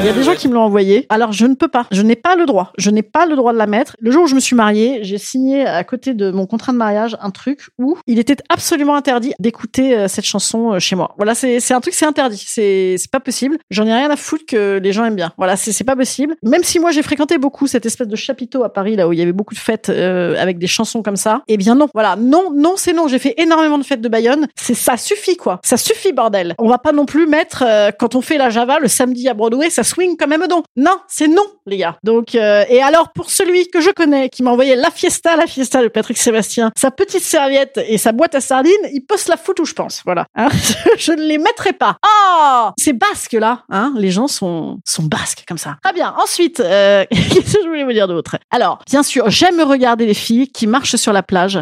Il 0.00 0.06
y 0.06 0.08
a 0.08 0.12
des 0.12 0.22
gens 0.22 0.34
qui 0.34 0.48
me 0.48 0.54
l'ont 0.54 0.62
envoyé. 0.62 1.06
Alors 1.08 1.32
je 1.32 1.46
ne 1.46 1.54
peux 1.54 1.68
pas. 1.68 1.86
Je 1.90 2.02
n'ai 2.02 2.16
pas 2.16 2.36
le 2.36 2.46
droit. 2.46 2.72
Je 2.78 2.90
n'ai 2.90 3.02
pas 3.02 3.26
le 3.26 3.36
droit 3.36 3.52
de 3.52 3.58
la 3.58 3.66
mettre. 3.66 3.96
Le 4.00 4.10
jour 4.10 4.24
où 4.24 4.26
je 4.26 4.34
me 4.34 4.40
suis 4.40 4.56
mariée, 4.56 5.00
j'ai 5.02 5.18
signé 5.18 5.66
à 5.66 5.82
côté 5.84 6.14
de 6.14 6.30
mon 6.30 6.46
contrat 6.46 6.72
de 6.72 6.78
mariage 6.78 7.16
un 7.20 7.30
truc 7.30 7.68
où 7.78 7.96
il 8.06 8.18
était 8.18 8.36
absolument 8.50 8.94
interdit 8.94 9.15
d'écouter 9.38 9.96
euh, 9.96 10.08
cette 10.08 10.24
chanson 10.24 10.72
euh, 10.72 10.78
chez 10.78 10.96
moi. 10.96 11.14
Voilà, 11.16 11.34
c'est 11.34 11.72
un 11.72 11.80
truc, 11.80 11.94
c'est 11.94 12.06
interdit. 12.06 12.44
C'est 12.46 12.96
pas 13.10 13.20
possible. 13.20 13.58
J'en 13.70 13.86
ai 13.86 13.92
rien 13.92 14.10
à 14.10 14.16
foutre 14.16 14.44
que 14.46 14.78
les 14.82 14.92
gens 14.92 15.04
aiment 15.04 15.16
bien. 15.16 15.32
Voilà, 15.36 15.56
c'est 15.56 15.84
pas 15.84 15.96
possible. 15.96 16.36
Même 16.42 16.64
si 16.64 16.78
moi 16.78 16.90
j'ai 16.90 17.02
fréquenté 17.02 17.38
beaucoup 17.38 17.66
cette 17.66 17.86
espèce 17.86 18.08
de 18.08 18.16
chapiteau 18.16 18.64
à 18.64 18.72
Paris 18.72 18.96
là 18.96 19.08
où 19.08 19.12
il 19.12 19.18
y 19.18 19.22
avait 19.22 19.32
beaucoup 19.32 19.54
de 19.54 19.58
fêtes 19.58 19.88
euh, 19.88 20.40
avec 20.40 20.58
des 20.58 20.66
chansons 20.66 21.02
comme 21.02 21.16
ça. 21.16 21.42
Eh 21.48 21.56
bien 21.56 21.74
non. 21.74 21.88
Voilà, 21.94 22.16
non, 22.16 22.52
non, 22.54 22.74
c'est 22.76 22.92
non. 22.92 23.08
J'ai 23.08 23.18
fait 23.18 23.34
énormément 23.38 23.78
de 23.78 23.84
fêtes 23.84 24.00
de 24.00 24.08
Bayonne. 24.08 24.48
C'est 24.56 24.74
ça 24.74 24.96
suffit 24.96 25.36
quoi. 25.36 25.60
Ça 25.64 25.76
suffit 25.76 26.12
bordel. 26.12 26.54
On 26.58 26.68
va 26.68 26.78
pas 26.78 26.92
non 26.92 27.06
plus 27.06 27.26
mettre 27.26 27.64
quand 27.98 28.14
on 28.14 28.20
fait 28.20 28.38
la 28.38 28.50
Java 28.50 28.78
le 28.80 28.88
samedi 28.88 29.28
à 29.28 29.34
Broadway, 29.34 29.70
ça 29.70 29.84
swing 29.84 30.16
quand 30.18 30.28
même 30.28 30.46
donc. 30.48 30.64
Non, 30.76 30.98
c'est 31.08 31.28
non 31.28 31.46
les 31.66 31.76
gars. 31.76 31.96
Donc 32.02 32.34
et 32.34 32.82
alors 32.82 33.12
pour 33.12 33.30
celui 33.30 33.68
que 33.68 33.80
je 33.80 33.90
connais 33.90 34.28
qui 34.28 34.42
m'a 34.42 34.50
envoyé 34.50 34.76
la 34.76 34.90
fiesta, 34.90 35.36
la 35.36 35.46
fiesta 35.46 35.82
de 35.82 35.88
Patrick 35.88 36.18
Sébastien, 36.18 36.70
sa 36.76 36.90
petite 36.90 37.22
serviette 37.22 37.80
et 37.88 37.98
sa 37.98 38.12
boîte 38.12 38.34
à 38.34 38.40
sardines, 38.40 38.72
peut 39.06 39.16
se 39.16 39.30
la 39.30 39.36
foutre 39.36 39.62
où 39.62 39.64
je 39.64 39.72
pense. 39.72 40.02
Voilà. 40.04 40.26
Hein 40.34 40.48
je 40.98 41.12
ne 41.12 41.22
les 41.22 41.38
mettrai 41.38 41.72
pas. 41.72 41.96
Ah, 42.02 42.72
c'est 42.78 42.92
basque 42.92 43.32
là. 43.32 43.62
Hein 43.70 43.92
les 43.96 44.10
gens 44.10 44.28
sont 44.28 44.78
sont 44.84 45.04
basques 45.04 45.44
comme 45.46 45.58
ça. 45.58 45.76
Très 45.82 45.92
bien. 45.92 46.14
Ensuite, 46.22 46.60
euh, 46.60 47.04
qu'est-ce 47.10 47.54
que 47.54 47.62
je 47.62 47.68
voulais 47.68 47.84
vous 47.84 47.92
dire 47.92 48.08
d'autre? 48.08 48.36
Alors, 48.50 48.78
bien 48.88 49.02
sûr, 49.02 49.30
j'aime 49.30 49.60
regarder 49.60 50.06
les 50.06 50.14
filles 50.14 50.48
qui 50.48 50.66
marchent 50.66 50.96
sur 50.96 51.12
la 51.12 51.22
plage. 51.22 51.60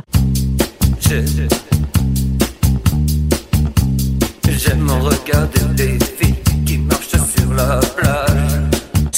J'aime 4.48 4.90
regarder 4.90 5.98
les 5.98 6.04
filles 6.04 6.34
qui 6.66 6.78
marchent 6.78 7.08
sur 7.08 7.52
la 7.54 7.80
plage. 7.80 8.23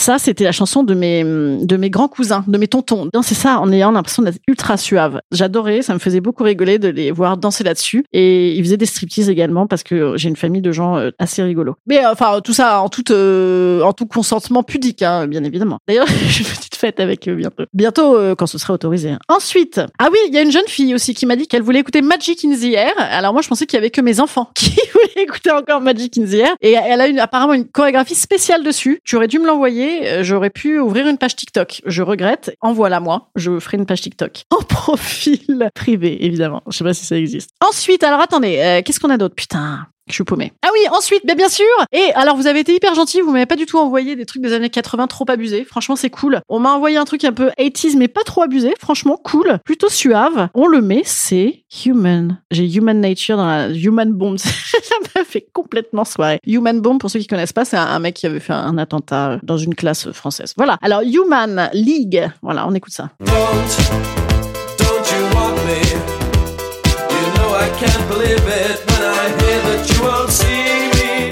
Ça, 0.06 0.20
c'était 0.20 0.44
la 0.44 0.52
chanson 0.52 0.84
de 0.84 0.94
mes, 0.94 1.24
de 1.24 1.76
mes 1.76 1.90
grands 1.90 2.06
cousins, 2.06 2.44
de 2.46 2.58
mes 2.58 2.68
tontons. 2.68 3.10
C'est 3.24 3.34
ça, 3.34 3.58
en 3.58 3.72
ayant 3.72 3.90
l'impression 3.90 4.22
d'être 4.22 4.38
ultra 4.46 4.76
suave. 4.76 5.20
J'adorais, 5.32 5.82
ça 5.82 5.94
me 5.94 5.98
faisait 5.98 6.20
beaucoup 6.20 6.44
rigoler 6.44 6.78
de 6.78 6.86
les 6.86 7.10
voir 7.10 7.36
danser 7.36 7.64
là-dessus. 7.64 8.04
Et 8.12 8.54
ils 8.54 8.62
faisaient 8.62 8.76
des 8.76 8.86
striptease 8.86 9.28
également 9.28 9.66
parce 9.66 9.82
que 9.82 10.16
j'ai 10.16 10.28
une 10.28 10.36
famille 10.36 10.62
de 10.62 10.70
gens 10.70 10.96
euh, 10.96 11.10
assez 11.18 11.42
rigolos. 11.42 11.74
Mais 11.88 12.04
euh, 12.04 12.12
enfin, 12.12 12.40
tout 12.40 12.52
ça 12.52 12.82
en 12.82 12.88
tout, 12.88 13.10
euh, 13.10 13.82
en 13.82 13.92
tout 13.92 14.06
consentement 14.06 14.62
pudique, 14.62 15.02
hein, 15.02 15.26
bien 15.26 15.42
évidemment. 15.42 15.80
D'ailleurs, 15.88 16.06
j'ai 16.28 16.44
une 16.44 16.50
petite 16.50 16.76
fête 16.76 17.00
avec 17.00 17.28
eux 17.28 17.34
bientôt. 17.34 17.64
Bientôt, 17.74 18.16
quand 18.36 18.46
ce 18.46 18.58
sera 18.58 18.74
autorisé. 18.74 19.10
Ensuite, 19.26 19.80
ah 19.98 20.08
oui, 20.12 20.18
il 20.28 20.34
y 20.34 20.38
a 20.38 20.42
une 20.42 20.52
jeune 20.52 20.68
fille 20.68 20.94
aussi 20.94 21.14
qui 21.14 21.26
m'a 21.26 21.34
dit 21.34 21.48
qu'elle 21.48 21.62
voulait 21.62 21.80
écouter 21.80 22.00
Magic 22.00 22.44
in 22.44 22.54
the 22.54 22.74
Air. 22.74 22.92
Alors 22.96 23.32
moi, 23.32 23.42
je 23.42 23.48
pensais 23.48 23.66
qu'il 23.66 23.76
y 23.76 23.80
avait 23.80 23.90
que 23.90 24.02
mes 24.02 24.20
enfants 24.20 24.50
qui 24.54 24.78
voulaient 24.92 25.24
écouter 25.24 25.50
encore 25.50 25.80
Magic 25.80 26.16
in 26.16 26.26
the 26.26 26.34
Air. 26.34 26.54
Et 26.60 26.74
elle 26.74 27.00
a 27.00 27.08
une, 27.08 27.18
apparemment 27.18 27.54
une 27.54 27.66
chorégraphie 27.66 28.14
spéciale 28.14 28.62
dessus. 28.62 29.00
Tu 29.02 29.16
aurais 29.16 29.26
dû 29.26 29.40
me 29.40 29.46
l'envoyer. 29.48 29.95
Euh, 30.04 30.22
J'aurais 30.22 30.50
pu 30.50 30.78
ouvrir 30.78 31.06
une 31.06 31.18
page 31.18 31.36
TikTok. 31.36 31.82
Je 31.86 32.02
regrette. 32.02 32.56
Envoie-la 32.60 33.00
moi. 33.00 33.30
Je 33.36 33.58
ferai 33.58 33.76
une 33.76 33.86
page 33.86 34.00
TikTok. 34.02 34.44
En 34.56 34.62
profil 34.62 35.70
privé, 35.74 36.24
évidemment. 36.24 36.62
Je 36.68 36.76
sais 36.78 36.84
pas 36.84 36.94
si 36.94 37.04
ça 37.04 37.16
existe. 37.16 37.50
Ensuite, 37.66 38.04
alors 38.04 38.20
attendez, 38.20 38.58
euh, 38.58 38.82
qu'est-ce 38.82 39.00
qu'on 39.00 39.10
a 39.10 39.16
d'autre? 39.16 39.34
Putain. 39.34 39.86
Je 40.08 40.14
suis 40.14 40.22
paumée. 40.24 40.52
Ah 40.64 40.68
oui, 40.72 40.78
ensuite, 40.92 41.26
ben 41.26 41.36
bien 41.36 41.48
sûr. 41.48 41.66
Et 41.90 42.12
alors, 42.14 42.36
vous 42.36 42.46
avez 42.46 42.60
été 42.60 42.72
hyper 42.72 42.94
gentil. 42.94 43.20
Vous 43.22 43.32
m'avez 43.32 43.46
pas 43.46 43.56
du 43.56 43.66
tout 43.66 43.78
envoyé 43.78 44.14
des 44.14 44.24
trucs 44.24 44.40
des 44.40 44.52
années 44.52 44.70
80 44.70 45.08
trop 45.08 45.24
abusés. 45.28 45.64
Franchement, 45.64 45.96
c'est 45.96 46.10
cool. 46.10 46.40
On 46.48 46.60
m'a 46.60 46.72
envoyé 46.72 46.96
un 46.96 47.04
truc 47.04 47.24
un 47.24 47.32
peu 47.32 47.48
80s, 47.58 47.96
mais 47.96 48.06
pas 48.06 48.22
trop 48.22 48.42
abusé. 48.42 48.72
Franchement, 48.78 49.18
cool. 49.22 49.58
Plutôt 49.64 49.88
suave. 49.88 50.48
On 50.54 50.68
le 50.68 50.80
met. 50.80 51.02
C'est 51.04 51.64
Human. 51.84 52.40
J'ai 52.52 52.72
Human 52.72 53.00
Nature 53.00 53.36
dans 53.36 53.46
la 53.46 53.68
Human 53.70 54.12
Bomb. 54.12 54.38
Ça 54.38 54.94
m'a 55.16 55.24
fait 55.24 55.48
complètement 55.52 56.04
soirée. 56.04 56.38
Human 56.46 56.80
Bomb, 56.80 56.98
pour 56.98 57.10
ceux 57.10 57.18
qui 57.18 57.26
connaissent 57.26 57.52
pas, 57.52 57.64
c'est 57.64 57.76
un, 57.76 57.86
un 57.86 57.98
mec 57.98 58.14
qui 58.14 58.26
avait 58.26 58.38
fait 58.38 58.52
un 58.52 58.78
attentat 58.78 59.40
dans 59.42 59.58
une 59.58 59.74
classe 59.74 60.12
française. 60.12 60.52
Voilà. 60.56 60.78
Alors, 60.82 61.02
Human 61.02 61.68
League. 61.72 62.30
Voilà, 62.42 62.68
on 62.68 62.74
écoute 62.74 62.92
ça. 62.92 63.10
Don't, 63.24 63.34
don't 64.78 65.10
you 65.10 65.36
want 65.36 65.56
me? 65.66 65.80
You 67.10 67.32
know 67.34 67.56
I 67.56 67.68
can't 67.80 68.08
believe 68.08 68.38
it 68.46 68.84
when 68.86 69.02
I 69.02 69.45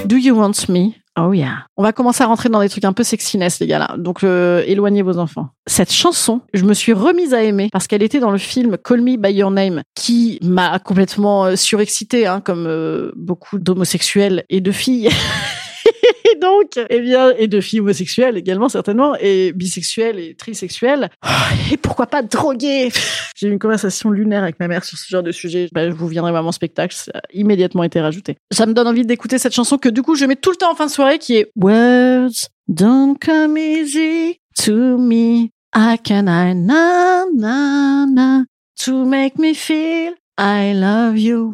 Do 0.05 0.17
you 0.17 0.35
want 0.35 0.69
me? 0.69 0.93
Oh 1.17 1.33
yeah. 1.33 1.65
On 1.77 1.83
va 1.83 1.93
commencer 1.93 2.23
à 2.23 2.27
rentrer 2.27 2.49
dans 2.49 2.59
des 2.59 2.69
trucs 2.69 2.83
un 2.83 2.93
peu 2.93 3.03
sexiness, 3.03 3.59
les 3.59 3.67
gars, 3.67 3.79
là. 3.79 3.95
Donc, 3.97 4.23
euh, 4.23 4.63
éloignez 4.67 5.01
vos 5.01 5.17
enfants. 5.17 5.49
Cette 5.65 5.91
chanson, 5.91 6.41
je 6.53 6.63
me 6.65 6.73
suis 6.73 6.93
remise 6.93 7.33
à 7.33 7.41
aimer 7.41 7.69
parce 7.71 7.87
qu'elle 7.87 8.03
était 8.03 8.19
dans 8.19 8.31
le 8.31 8.37
film 8.37 8.77
Call 8.77 9.01
Me 9.01 9.15
By 9.15 9.31
Your 9.31 9.49
Name, 9.49 9.81
qui 9.95 10.39
m'a 10.41 10.77
complètement 10.79 11.45
euh, 11.45 11.55
surexcitée, 11.55 12.27
hein, 12.27 12.41
comme 12.41 12.65
euh, 12.67 13.11
beaucoup 13.15 13.59
d'homosexuels 13.59 14.43
et 14.49 14.61
de 14.61 14.71
filles. 14.71 15.09
Et 16.31 16.37
donc, 16.39 16.71
eh 16.89 16.99
bien, 16.99 17.31
et 17.37 17.47
de 17.47 17.61
filles 17.61 17.79
homosexuelles 17.79 18.37
également, 18.37 18.69
certainement, 18.69 19.15
et 19.19 19.53
bisexuelles 19.53 20.19
et 20.19 20.35
trisexuelles. 20.35 21.09
Oh, 21.25 21.29
Et 21.71 21.77
pourquoi 21.77 22.07
pas 22.07 22.21
droguées 22.21 22.89
J'ai 23.35 23.47
eu 23.47 23.51
une 23.51 23.59
conversation 23.59 24.09
lunaire 24.09 24.43
avec 24.43 24.59
ma 24.59 24.67
mère 24.67 24.83
sur 24.83 24.97
ce 24.97 25.07
genre 25.09 25.23
de 25.23 25.31
sujet. 25.31 25.67
Ben, 25.73 25.89
je 25.89 25.95
vous 25.95 26.07
viendrai 26.07 26.31
voir 26.31 26.43
mon 26.43 26.51
spectacle, 26.51 26.95
ça 26.95 27.11
a 27.15 27.21
immédiatement 27.33 27.83
été 27.83 28.01
rajouté. 28.01 28.37
Ça 28.51 28.65
me 28.65 28.73
donne 28.73 28.87
envie 28.87 29.05
d'écouter 29.05 29.37
cette 29.37 29.53
chanson 29.53 29.77
que 29.77 29.89
du 29.89 30.01
coup 30.01 30.15
je 30.15 30.25
mets 30.25 30.35
tout 30.35 30.51
le 30.51 30.57
temps 30.57 30.71
en 30.71 30.75
fin 30.75 30.85
de 30.85 30.91
soirée, 30.91 31.19
qui 31.19 31.35
est 31.35 31.51
Words 31.55 32.49
don't 32.67 33.17
come 33.19 33.57
easy 33.57 34.39
to 34.63 34.97
me. 34.97 35.51
I 35.75 35.97
can 35.97 36.27
I 36.27 36.53
na 36.53 37.25
na 37.33 38.05
na 38.05 38.45
to 38.85 39.05
make 39.05 39.37
me 39.37 39.53
feel 39.53 40.13
I 40.37 40.73
love 40.73 41.17
you, 41.17 41.53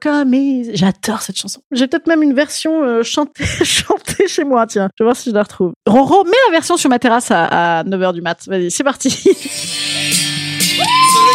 come 0.00 0.34
easy. 0.34 0.72
J'adore 0.76 1.22
cette 1.22 1.38
chanson. 1.38 1.62
J'ai 1.70 1.86
peut-être 1.86 2.06
même 2.06 2.22
une 2.22 2.34
version 2.34 2.84
euh, 2.84 3.02
chantée, 3.02 3.44
chantée 3.64 4.28
chez 4.28 4.44
moi, 4.44 4.66
tiens. 4.66 4.90
Je 4.98 5.02
vais 5.02 5.06
voir 5.06 5.16
si 5.16 5.30
je 5.30 5.34
la 5.34 5.42
retrouve. 5.42 5.72
Roro, 5.86 6.24
mets 6.24 6.36
la 6.48 6.52
version 6.52 6.76
sur 6.76 6.90
ma 6.90 6.98
terrasse 6.98 7.30
à, 7.30 7.78
à 7.78 7.84
9h 7.84 8.12
du 8.12 8.20
mat. 8.20 8.38
Vas-y, 8.46 8.70
c'est 8.70 8.84
parti. 8.84 9.08
Solo 9.10 9.32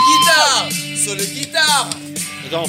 guitare, 0.08 0.70
solo 0.96 1.24
guitare. 1.24 1.90
Attends. 2.46 2.68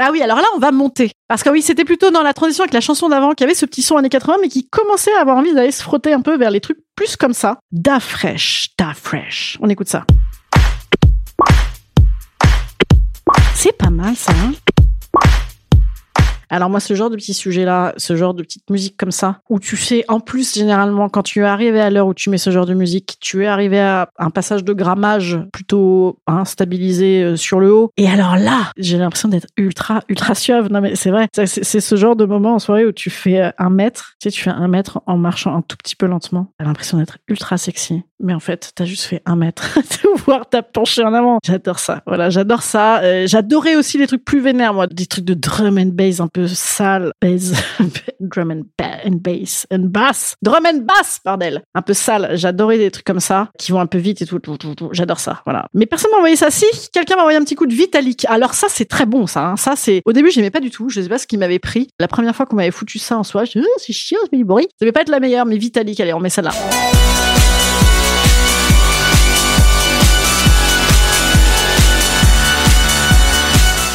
Ah 0.00 0.10
oui, 0.12 0.22
alors 0.22 0.38
là, 0.38 0.44
on 0.54 0.58
va 0.58 0.70
monter. 0.70 1.10
Parce 1.26 1.42
que 1.42 1.50
oui, 1.50 1.60
c'était 1.60 1.84
plutôt 1.84 2.10
dans 2.10 2.22
la 2.22 2.32
transition 2.32 2.62
avec 2.62 2.72
la 2.72 2.80
chanson 2.80 3.08
d'avant 3.08 3.32
qu'il 3.32 3.44
y 3.44 3.48
avait 3.48 3.54
ce 3.54 3.66
petit 3.66 3.82
son 3.82 3.96
années 3.96 4.08
80, 4.08 4.36
mais 4.40 4.48
qui 4.48 4.68
commençait 4.68 5.12
à 5.14 5.20
avoir 5.20 5.36
envie 5.36 5.52
d'aller 5.52 5.72
se 5.72 5.82
frotter 5.82 6.12
un 6.12 6.20
peu 6.20 6.36
vers 6.36 6.50
les 6.50 6.60
trucs 6.60 6.78
plus 6.94 7.16
comme 7.16 7.34
ça. 7.34 7.58
Da 7.72 7.98
fresh, 7.98 8.68
da 8.78 8.94
fresh. 8.94 9.58
On 9.60 9.68
écoute 9.68 9.88
ça. 9.88 10.04
C'est 13.54 13.76
pas 13.76 13.90
mal 13.90 14.14
ça. 14.14 14.32
hein 14.32 14.52
alors 16.50 16.70
moi, 16.70 16.80
ce 16.80 16.94
genre 16.94 17.10
de 17.10 17.16
petit 17.16 17.34
sujet-là, 17.34 17.94
ce 17.96 18.16
genre 18.16 18.34
de 18.34 18.42
petite 18.42 18.68
musique 18.70 18.96
comme 18.96 19.10
ça, 19.10 19.40
où 19.48 19.58
tu 19.58 19.76
sais, 19.76 20.04
en 20.08 20.20
plus, 20.20 20.54
généralement, 20.54 21.08
quand 21.08 21.22
tu 21.22 21.40
es 21.40 21.44
arrivé 21.44 21.80
à 21.80 21.90
l'heure 21.90 22.06
où 22.06 22.14
tu 22.14 22.30
mets 22.30 22.38
ce 22.38 22.50
genre 22.50 22.66
de 22.66 22.74
musique, 22.74 23.16
tu 23.20 23.44
es 23.44 23.46
arrivé 23.46 23.80
à 23.80 24.10
un 24.18 24.30
passage 24.30 24.64
de 24.64 24.72
grammage 24.72 25.38
plutôt 25.52 26.18
hein, 26.26 26.44
stabilisé 26.44 27.22
euh, 27.22 27.36
sur 27.36 27.60
le 27.60 27.72
haut. 27.72 27.92
Et 27.96 28.08
alors 28.08 28.36
là, 28.36 28.72
j'ai 28.76 28.98
l'impression 28.98 29.28
d'être 29.28 29.48
ultra, 29.56 30.02
ultra 30.08 30.34
suave. 30.34 30.70
Non 30.70 30.80
mais 30.80 30.96
c'est 30.96 31.10
vrai, 31.10 31.28
c'est 31.32 31.46
c'est 31.46 31.80
ce 31.80 31.96
genre 31.96 32.16
de 32.16 32.24
moment 32.24 32.54
en 32.54 32.58
soirée 32.58 32.86
où 32.86 32.92
tu 32.92 33.10
fais 33.10 33.40
euh, 33.40 33.50
un 33.58 33.70
mètre, 33.70 34.14
tu 34.20 34.28
sais, 34.28 34.30
tu 34.30 34.42
fais 34.42 34.50
un 34.50 34.68
mètre 34.68 35.00
en 35.06 35.16
marchant 35.16 35.54
un 35.54 35.62
tout 35.62 35.76
petit 35.76 35.96
peu 35.96 36.06
lentement. 36.06 36.52
T'as 36.58 36.64
l'impression 36.64 36.98
d'être 36.98 37.18
ultra 37.28 37.58
sexy. 37.58 38.02
Mais 38.20 38.34
en 38.34 38.40
fait, 38.40 38.72
t'as 38.74 38.84
juste 38.84 39.04
fait 39.04 39.22
un 39.26 39.36
mètre, 39.36 39.78
voire 40.26 40.48
t'as 40.48 40.62
penché 40.62 41.02
en 41.04 41.14
avant. 41.14 41.38
J'adore 41.46 41.78
ça. 41.78 42.02
Voilà, 42.06 42.30
j'adore 42.30 42.62
ça. 42.62 43.00
Euh, 43.02 43.26
J'adorais 43.26 43.76
aussi 43.76 43.96
les 43.98 44.06
trucs 44.06 44.24
plus 44.24 44.40
vénères, 44.40 44.74
moi, 44.74 44.86
des 44.86 45.06
trucs 45.06 45.24
de 45.24 45.34
drum 45.34 45.78
and 45.78 45.90
bass 45.92 46.20
un 46.20 46.26
peu 46.28 46.46
sale, 46.48 47.12
bass, 47.22 47.52
drum 48.20 48.50
and, 48.50 48.62
ba- 48.78 48.98
and 49.06 49.18
bass, 49.20 49.66
and 49.72 49.84
bass, 49.90 50.34
drum 50.42 50.64
and 50.66 50.80
bass, 50.84 51.20
bordel, 51.24 51.62
un 51.74 51.82
peu 51.82 51.94
sale. 51.94 52.30
J'adorais 52.34 52.78
des 52.78 52.90
trucs 52.90 53.04
comme 53.06 53.20
ça 53.20 53.50
qui 53.58 53.72
vont 53.72 53.80
un 53.80 53.86
peu 53.86 53.98
vite 53.98 54.22
et 54.22 54.26
tout. 54.26 54.40
J'adore 54.92 55.20
ça. 55.20 55.40
Voilà. 55.44 55.66
Mais 55.74 55.86
personne 55.86 56.10
m'a 56.10 56.16
envoyé 56.18 56.36
ça. 56.36 56.50
Si 56.50 56.64
quelqu'un 56.92 57.14
m'a 57.16 57.22
envoyé 57.22 57.38
un 57.38 57.44
petit 57.44 57.54
coup 57.54 57.66
de 57.66 57.74
Vitalik. 57.74 58.24
Alors 58.28 58.54
ça, 58.54 58.66
c'est 58.68 58.86
très 58.86 59.06
bon, 59.06 59.26
ça. 59.26 59.46
hein. 59.50 59.56
Ça, 59.56 59.74
c'est 59.76 60.02
au 60.04 60.12
début, 60.12 60.30
j'aimais 60.30 60.50
pas 60.50 60.60
du 60.60 60.70
tout. 60.70 60.88
Je 60.88 61.00
sais 61.00 61.08
pas 61.08 61.18
ce 61.18 61.26
qui 61.26 61.36
m'avait 61.36 61.58
pris. 61.60 61.88
La 62.00 62.08
première 62.08 62.34
fois 62.34 62.46
qu'on 62.46 62.56
m'avait 62.56 62.70
foutu 62.70 62.98
ça 62.98 63.16
en 63.16 63.22
soi, 63.24 63.44
je 63.44 63.52
dis 63.58 63.64
oh, 63.64 63.78
c'est 63.78 63.92
chiant, 63.92 64.18
ce 64.32 64.44
bruit. 64.44 64.64
Ça 64.70 64.76
devait 64.84 64.92
pas 64.92 65.02
être 65.02 65.08
la 65.10 65.20
meilleure, 65.20 65.46
mais 65.46 65.56
Vitalik. 65.58 66.00
Allez, 66.00 66.12
on 66.14 66.20
met 66.20 66.30
ça 66.30 66.42
là. 66.42 66.50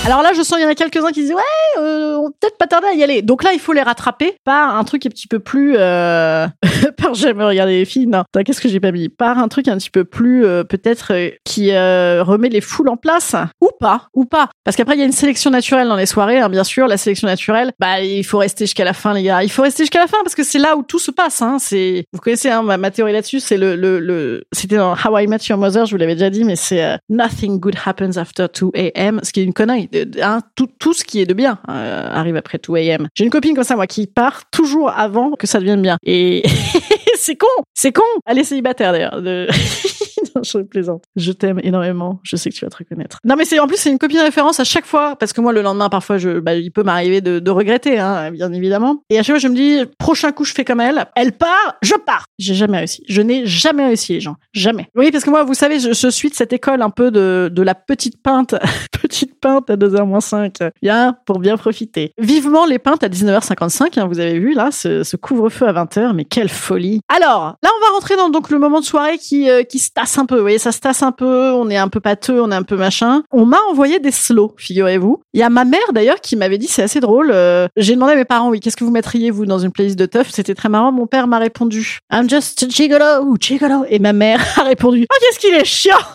Alors 0.06 0.22
là, 0.22 0.32
je 0.36 0.42
sens 0.42 0.60
il 0.60 0.64
y 0.64 0.66
en 0.66 0.70
a 0.70 0.76
quelques-uns 0.76 1.12
qui 1.12 1.22
disent 1.22 1.34
ouais, 1.34 1.80
euh, 1.80 2.18
on 2.18 2.30
peut-être 2.30 2.58
pas 2.58 2.68
tarder 2.68 2.88
à 2.88 2.94
y 2.94 3.04
aller. 3.04 3.22
Donc 3.22 3.42
là, 3.42 3.52
il 3.54 3.60
faut 3.60 3.72
les 3.72 3.82
rattraper 3.82 4.36
par 4.44 4.76
un 4.76 4.84
truc 4.84 5.06
un 5.06 5.10
petit 5.10 5.28
peu 5.28 5.40
plus 5.40 5.76
euh... 5.78 6.46
par 6.98 7.14
j'aime 7.14 7.42
regarder 7.42 7.78
les 7.78 7.86
filles. 7.86 8.08
Non, 8.08 8.24
qu'est-ce 8.46 8.60
que 8.60 8.68
j'ai 8.68 8.82
pas 8.82 8.92
mis? 8.92 9.08
Par 9.08 9.38
un 9.38 9.48
truc 9.48 9.70
un 9.70 9.78
petit 9.78 9.90
peu 9.90 10.04
plus 10.04 10.46
euh, 10.46 10.66
peut-être 10.66 11.14
euh, 11.14 11.30
qui 11.46 11.72
euh, 11.72 12.22
remet 12.22 12.50
les 12.50 12.60
foules 12.60 12.90
en 12.90 12.98
place 12.98 13.36
ou 13.62 13.70
pas, 13.80 14.08
ou 14.14 14.26
pas. 14.26 14.50
Parce 14.66 14.76
qu'après 14.76 14.96
il 14.96 15.00
y 15.00 15.04
a 15.04 15.06
une 15.06 15.14
sélection 15.14 15.50
naturelle 15.52 15.88
dans 15.88 15.96
les 15.96 16.06
soirées, 16.06 16.40
hein, 16.40 16.50
bien 16.50 16.66
sûr. 16.66 16.88
La 16.88 16.98
sélection 16.98 17.28
naturelle, 17.28 17.72
bah 17.80 18.02
il 18.02 18.26
faut 18.26 18.40
rester 18.40 18.66
jusqu'à 18.66 18.84
la 18.84 18.94
fin, 18.94 19.14
les 19.14 19.24
gars. 19.24 19.42
Il 19.44 19.52
faut 19.52 19.62
rester 19.62 19.84
jusqu'à 19.84 20.00
la 20.00 20.08
fin 20.08 20.18
parce 20.24 20.36
que 20.36 20.44
c'est 20.44 20.60
là 20.60 20.76
où 20.76 20.84
tout 20.84 21.00
se 21.00 21.12
passe. 21.12 21.42
Hein. 21.42 21.58
C'est 21.60 22.06
vous 22.12 22.20
connaissez 22.20 22.50
hein, 22.50 22.62
ma, 22.62 22.76
ma 22.76 22.92
théorie 22.92 23.14
là-dessus, 23.14 23.40
c'est 23.40 23.58
le 23.58 23.76
le, 23.78 24.00
le... 24.00 24.44
c'était 24.52 24.76
dans 24.76 24.94
How 24.94 25.18
I 25.18 25.28
Met 25.28 25.38
Your 25.50 25.58
Mother, 25.58 25.86
je 25.86 25.92
vous 25.92 25.98
l'avais 25.98 26.16
déjà 26.16 26.30
dit, 26.30 26.44
mais 26.44 26.56
c'est 26.56 26.84
euh, 26.84 26.98
Nothing 27.10 27.60
good 27.60 27.76
happens 27.86 28.18
after 28.18 28.48
2 28.54 28.72
a.m. 28.76 29.22
Ce 29.24 29.32
qui 29.32 29.40
est 29.40 29.44
une 29.44 29.54
connerie. 29.54 29.90
Hein, 30.22 30.40
tout, 30.56 30.68
tout 30.80 30.94
ce 30.94 31.04
qui 31.04 31.22
est 31.22 31.26
de 31.26 31.34
bien 31.34 31.60
euh, 31.70 32.10
arrive 32.12 32.36
après 32.36 32.58
2 32.58 32.74
a.m. 32.76 33.08
J'ai 33.16 33.24
une 33.24 33.30
copine 33.30 33.56
comme 33.56 33.64
ça, 33.64 33.76
moi, 33.76 33.88
qui 33.88 34.08
part 34.08 34.50
toujours 34.50 34.90
avant 34.90 35.32
que 35.32 35.48
ça 35.48 35.60
devienne 35.60 35.82
bien. 35.82 35.98
Et 36.04 36.44
c'est 37.16 37.36
con, 37.36 37.48
c'est 37.74 37.92
con. 37.92 38.04
Elle 38.26 38.40
est 38.40 38.44
célibataire 38.44 38.92
d'ailleurs. 38.92 39.22
De... 39.22 39.48
je 40.44 40.60
plaisante. 40.60 41.04
Je 41.16 41.32
t'aime 41.32 41.60
énormément. 41.64 42.20
Je 42.24 42.36
sais 42.36 42.50
que 42.50 42.56
tu 42.56 42.66
vas 42.66 42.70
te 42.70 42.78
reconnaître. 42.78 43.20
Non, 43.24 43.36
mais 43.36 43.46
c'est 43.46 43.60
en 43.60 43.68
plus 43.68 43.78
c'est 43.78 43.92
une 43.92 44.00
copie 44.00 44.16
de 44.16 44.22
référence 44.22 44.60
à 44.60 44.64
chaque 44.64 44.86
fois 44.86 45.16
parce 45.16 45.34
que 45.34 45.42
moi 45.42 45.54
le 45.54 45.62
lendemain 45.62 45.90
parfois 45.90 46.18
je, 46.18 46.40
bah, 46.40 46.56
il 46.56 46.72
peut 46.72 46.84
m'arriver 46.84 47.22
de, 47.22 47.40
de 47.40 47.52
regretter, 47.52 48.00
hein, 48.00 48.32
bien 48.32 48.52
évidemment. 48.54 49.04
Et 49.10 49.20
à 49.20 49.24
chaque 49.24 49.36
fois 49.36 49.40
je 49.40 49.48
me 49.48 49.56
dis 49.56 49.80
prochain 49.98 50.32
coup 50.32 50.46
je 50.46 50.54
fais 50.54 50.66
comme 50.66 50.82
elle. 50.82 51.06
Elle 51.16 51.34
part, 51.34 51.76
je 51.82 51.96
pars. 51.96 52.26
J'ai 52.40 52.56
jamais 52.56 52.80
réussi. 52.80 53.04
Je 53.08 53.22
n'ai 53.22 53.46
jamais 53.46 53.86
réussi 53.86 54.14
les 54.14 54.22
gens. 54.22 54.36
Jamais. 54.54 54.90
Oui, 54.96 55.12
parce 55.12 55.24
que 55.24 55.30
moi 55.30 55.44
vous 55.44 55.54
savez 55.54 55.80
je, 55.80 55.94
je 55.94 56.08
suis 56.10 56.30
de 56.30 56.36
cette 56.36 56.54
école 56.54 56.82
un 56.82 56.90
peu 56.90 57.12
de 57.12 57.50
de 57.52 57.62
la 57.62 57.76
petite 57.76 58.22
pinte, 58.22 58.56
petite 59.02 59.40
pinte 59.40 59.70
à 59.70 59.76
2h 59.76 60.06
moins 60.06 60.22
5. 60.22 60.60
Bien 60.82 61.16
pour 61.26 61.40
bien 61.40 61.58
profiter. 61.58 62.14
Vivement 62.18 62.66
les 62.66 62.80
pintes 62.80 63.04
à 63.04 63.10
19h55. 63.10 64.00
Hein, 64.00 64.08
vous 64.08 64.20
avez 64.20 64.40
vu 64.40 64.54
là 64.54 64.72
ce, 64.72 65.04
ce 65.04 65.16
couvre-feu 65.16 65.68
à 65.68 65.74
20h. 65.74 66.14
Mais 66.14 66.26
quelle 66.26 66.50
folie. 66.50 67.02
Alors 67.08 67.56
là 67.62 67.70
on 67.76 67.86
va 67.86 67.94
rentrer 67.94 68.16
dans 68.16 68.30
donc 68.30 68.50
le 68.50 68.60
moment 68.60 68.80
de 68.80 68.86
soirée 68.86 69.18
qui 69.18 69.50
euh, 69.50 69.64
qui 69.64 69.80
se 69.80 69.92
tasse 69.92 70.13
un 70.18 70.26
peu. 70.26 70.36
Vous 70.36 70.42
voyez 70.42 70.58
ça 70.58 70.72
se 70.72 70.80
tasse 70.80 71.04
un 71.04 71.12
peu. 71.12 71.52
On 71.52 71.70
est 71.70 71.78
un 71.78 71.88
peu 71.90 72.00
pâteux, 72.00 72.42
on 72.42 72.52
est 72.52 72.56
un 72.56 72.64
peu 72.64 72.76
machin. 72.78 73.24
On 73.32 73.46
m'a 73.46 73.58
envoyé 73.72 74.00
des 74.00 74.12
slows, 74.12 74.54
figurez-vous. 74.58 75.22
Il 75.34 75.40
y 75.40 75.44
a 75.44 75.50
ma 75.50 75.66
mère 75.66 75.94
d'ailleurs 75.94 76.22
qui 76.22 76.36
m'avait 76.36 76.58
dit 76.58 76.68
c'est 76.68 76.84
assez 76.84 77.00
drôle. 77.00 77.32
euh, 77.34 77.68
J'ai 77.78 77.96
demandé 77.96 78.14
à 78.14 78.16
mes 78.16 78.26
parents 78.26 78.50
oui 78.50 78.60
qu'est-ce 78.60 78.78
que 78.78 78.84
vous 78.84 78.92
mettriez 78.92 79.32
vous 79.32 79.46
dans 79.46 79.60
une 79.60 79.72
playlist 79.72 79.98
de 79.98 80.06
teuf? 80.06 80.30
C'était 80.32 80.56
très 80.56 80.70
marrant. 80.70 80.92
Mon 80.92 81.08
père 81.08 81.28
m'a 81.28 81.38
répondu 81.40 82.00
I'm 82.12 82.30
just 82.30 82.70
gigolo, 82.70 83.36
gigolo. 83.40 83.86
Et 83.90 84.00
ma 84.00 84.14
mère 84.14 84.42
a 84.60 84.64
répondu 84.64 85.06
oh 85.12 85.16
qu'est-ce 85.20 85.40
qu'il 85.40 85.54
est 85.54 85.66
chiant. 85.66 85.98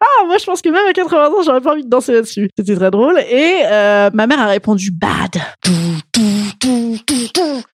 Ah, 0.00 0.24
moi, 0.26 0.36
je 0.38 0.44
pense 0.44 0.60
que 0.62 0.68
même 0.68 0.86
à 0.88 0.92
80 0.92 1.26
ans, 1.28 1.42
j'aurais 1.44 1.60
pas 1.60 1.72
envie 1.72 1.84
de 1.84 1.88
danser 1.88 2.12
là-dessus. 2.12 2.50
C'était 2.56 2.74
très 2.74 2.90
drôle. 2.90 3.18
Et 3.30 3.60
euh, 3.64 4.10
ma 4.12 4.26
mère 4.26 4.40
a 4.40 4.46
répondu 4.46 4.90
bad. 4.90 5.40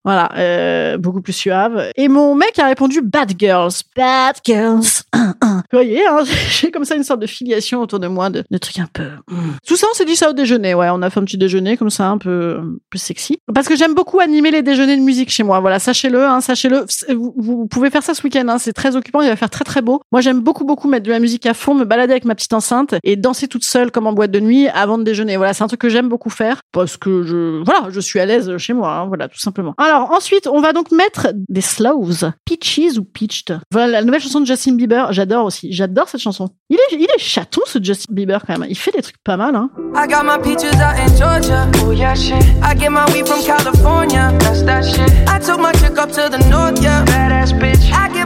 Voilà, 0.05 0.31
euh, 0.37 0.99
beaucoup 0.99 1.21
plus 1.21 1.33
suave. 1.33 1.91
Et 1.97 2.09
mon 2.09 2.35
mec 2.35 2.59
a 2.59 2.67
répondu 2.67 3.01
bad 3.01 3.33
girls. 3.39 3.73
Bad 3.97 4.37
girls. 4.45 5.05
Vous 5.15 5.61
voyez, 5.73 6.07
hein, 6.07 6.21
j'ai 6.51 6.71
comme 6.71 6.85
ça 6.85 6.97
une 6.97 7.05
sorte 7.05 7.21
de 7.21 7.27
filiation 7.27 7.81
autour 7.81 8.01
de 8.01 8.09
moi, 8.09 8.31
de, 8.31 8.45
de 8.51 8.59
trucs 8.59 8.79
un 8.79 8.89
peu... 8.93 9.05
hmm. 9.29 9.53
Tout 9.67 9.77
ça, 9.77 9.87
on 9.91 9.95
s'est 9.95 10.05
dit 10.05 10.17
ça 10.17 10.31
au 10.31 10.33
déjeuner. 10.33 10.75
Ouais, 10.75 10.89
on 10.91 11.03
a 11.03 11.11
fait 11.11 11.21
un 11.21 11.25
petit 11.25 11.39
déjeuner 11.39 11.77
comme 11.77 11.91
ça, 11.91 12.09
un 12.09 12.19
peu 12.19 12.61
peu 12.91 12.99
sexy. 12.99 13.39
Parce 13.55 13.69
que 13.69 13.77
j'aime 13.77 13.95
beaucoup 13.95 14.21
animer 14.21 14.51
les 14.51 14.63
déjeuners 14.63 14.97
de 14.97 15.03
musique 15.03 15.31
chez 15.31 15.43
moi. 15.43 15.61
Voilà, 15.61 15.79
sachez-le, 15.79 16.25
hein, 16.25 16.41
sachez-le. 16.41 16.85
Vous, 17.15 17.35
vous 17.37 17.67
pouvez 17.67 17.91
faire 17.91 18.03
ça 18.03 18.15
ce 18.15 18.23
week-end. 18.23 18.47
Hein, 18.49 18.59
c'est 18.59 18.73
très 18.73 18.97
occupant. 18.97 19.21
Il 19.21 19.29
va 19.29 19.37
faire 19.37 19.51
très 19.51 19.65
très 19.65 19.83
beau. 19.83 20.03
Moi, 20.13 20.21
j'aime 20.21 20.41
beaucoup 20.41 20.65
beaucoup 20.65 20.89
mettre 20.89 21.07
de 21.07 21.11
la 21.11 21.19
musique 21.19 21.47
à 21.47 21.55
fond, 21.55 21.75
me 21.75 21.85
balader 21.85 22.13
avec 22.13 22.25
ma 22.25 22.35
petite 22.35 22.53
enceinte 22.53 22.95
et 23.05 23.17
danser 23.17 23.49
toute 23.49 23.65
seule 23.65 23.91
comme 23.91 24.07
en 24.07 24.13
boîte 24.13 24.31
de 24.31 24.41
nuit 24.41 24.69
avant 24.69 24.99
de 24.99 25.05
déjeuner. 25.05 25.37
Voilà, 25.37 25.55
c'est 25.55 25.65
un 25.65 25.69
truc 25.69 25.81
que 25.81 25.89
j'aime 25.89 26.09
beaucoup 26.09 26.31
faire 26.31 26.63
parce 26.73 26.97
que 26.97 27.23
je, 27.23 27.63
voilà, 27.65 27.89
je 27.91 28.01
suis 28.01 28.21
à 28.21 28.27
l'aise 28.33 28.57
chez 28.59 28.73
moi. 28.73 28.93
hein, 28.93 29.07
voilà, 29.07 29.29
tout 29.29 29.39
simplement. 29.39 29.75
Alors 29.79 30.11
ensuite, 30.13 30.47
on 30.47 30.61
va 30.61 30.73
donc 30.73 30.91
mettre 30.91 31.29
des 31.49 31.61
slows, 31.61 32.11
peaches 32.45 32.97
ou 32.99 33.05
peached? 33.05 33.55
Voilà 33.71 33.87
la 33.87 34.03
nouvelle 34.03 34.21
chanson 34.21 34.41
de 34.41 34.47
Justin 34.47 34.75
Bieber. 34.75 35.13
J'adore 35.13 35.45
aussi. 35.45 35.73
J'adore 35.73 36.09
cette 36.09 36.21
chanson. 36.21 36.51
Il 36.71 36.77
est, 36.77 36.97
il 36.97 37.03
est 37.05 37.19
chaton 37.19 37.61
ce 37.67 37.79
Justin 37.83 38.15
Bieber 38.15 38.43
quand 38.47 38.59
même. 38.59 38.69
Il 38.71 38.77
fait 38.77 38.91
des 38.93 39.03
trucs 39.03 39.23
pas 39.23 39.37
mal. 39.37 39.55
Hein. 39.55 39.71
I 39.95 40.07
got 40.09 40.25
my 40.25 40.39
peaches 40.43 40.75
out 40.77 40.97
in 40.99 41.15
Georgia. 41.17 41.69
Oh 41.85 41.93
yeah, 41.93 42.15
shit. 42.15 42.43
I 42.63 42.75
get 42.75 42.91
my 42.91 43.05
weed 43.13 43.27
from 43.27 43.43
California. 43.45 44.33
That's 44.41 44.63
that 44.63 44.83
shit. 44.85 45.11
I 45.29 45.39
took 45.39 45.61
my 45.61 45.73
chick 45.73 45.99
up 45.99 46.11
to 46.13 46.29
the 46.31 46.39
north, 46.51 46.83
yeah. 46.83 47.05
Badass 47.05 47.53
bitch. 47.59 47.93
I 47.93 48.09
get 48.13 48.22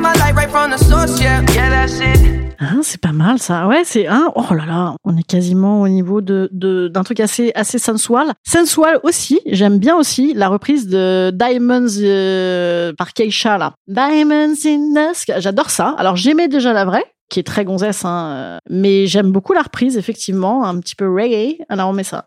Hein, 2.59 2.81
c'est 2.83 3.01
pas 3.01 3.13
mal 3.13 3.39
ça. 3.39 3.67
Ouais, 3.67 3.83
c'est 3.85 4.07
un. 4.07 4.31
Oh 4.35 4.55
là 4.55 4.67
là, 4.67 4.95
on 5.05 5.17
est 5.17 5.23
quasiment 5.23 5.81
au 5.81 5.89
niveau 5.89 6.21
de 6.21 6.51
d'un 6.53 7.03
truc 7.03 7.21
assez 7.21 7.53
assez 7.55 7.79
sensual. 7.79 8.33
Sensual 8.47 9.01
aussi. 9.05 9.41
J'aime 9.47 9.79
bien 9.79 9.97
aussi 9.97 10.35
la 10.35 10.49
reprise 10.49 10.87
de 10.89 11.31
Diamonds 11.35 11.87
euh, 12.03 12.93
par 12.99 13.15
Keisha 13.15 13.57
là. 13.57 13.73
Diamonds 13.89 14.67
in 14.67 14.93
the 14.95 15.15
sky. 15.15 15.33
J'adore 15.39 15.71
ça. 15.71 15.95
Alors 15.99 16.17
j'aimais 16.17 16.49
déjà 16.49 16.73
la 16.73 16.85
vraie 16.85 17.05
qui 17.29 17.41
est 17.41 17.45
très 17.45 17.65
gonzesse, 17.65 18.05
hein, 18.05 18.59
mais 18.71 19.07
j'aime 19.07 19.33
beaucoup 19.33 19.53
la 19.53 19.63
reprise, 19.63 19.97
effectivement, 19.97 20.65
un 20.65 20.79
petit 20.79 20.95
peu 20.95 21.09
reggae. 21.13 21.57
Alors 21.69 21.89
on 21.89 21.93
met 21.93 22.05
ça. 22.05 22.25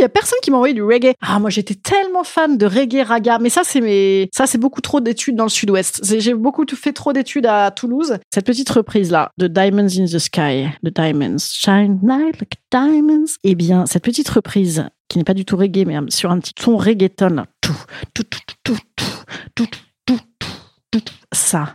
il 0.00 0.02
y 0.02 0.06
a 0.06 0.08
personne 0.08 0.38
qui 0.42 0.50
m'a 0.50 0.56
envoyé 0.56 0.72
du 0.72 0.82
reggae. 0.82 1.12
Ah, 1.20 1.38
moi, 1.38 1.50
j'étais 1.50 1.74
tellement 1.74 2.24
fan 2.24 2.56
de 2.56 2.64
reggae 2.64 3.06
raga. 3.06 3.38
Mais 3.38 3.50
ça, 3.50 3.62
c'est 3.64 3.82
mes, 3.82 4.30
ça, 4.34 4.46
c'est 4.46 4.58
beaucoup 4.58 4.80
trop 4.80 5.00
d'études 5.00 5.36
dans 5.36 5.44
le 5.44 5.50
sud-ouest. 5.50 6.00
J'ai 6.18 6.32
beaucoup 6.32 6.64
fait 6.74 6.92
trop 6.92 7.12
d'études 7.12 7.44
à 7.44 7.70
Toulouse. 7.70 8.16
Cette 8.32 8.46
petite 8.46 8.70
reprise-là, 8.70 9.30
de 9.36 9.46
Diamonds 9.46 9.98
in 9.98 10.06
the 10.06 10.18
Sky, 10.18 10.68
de 10.82 10.90
Diamonds, 10.90 11.36
Shine 11.38 12.00
Night 12.02 12.40
Like 12.40 12.54
Diamonds. 12.70 13.34
Eh 13.44 13.54
bien, 13.54 13.84
cette 13.84 14.04
petite 14.04 14.28
reprise, 14.30 14.86
qui 15.08 15.18
n'est 15.18 15.24
pas 15.24 15.34
du 15.34 15.44
tout 15.44 15.56
reggae, 15.56 15.84
mais 15.86 15.98
sur 16.08 16.30
un 16.30 16.38
petit 16.38 16.54
ton 16.54 16.78
reggaeton, 16.78 17.44
tout, 17.60 17.72
tout, 18.14 18.24
tout, 18.24 18.40
tout, 18.64 18.76
tout, 18.96 19.06
tout, 19.54 19.66
tout 19.66 19.89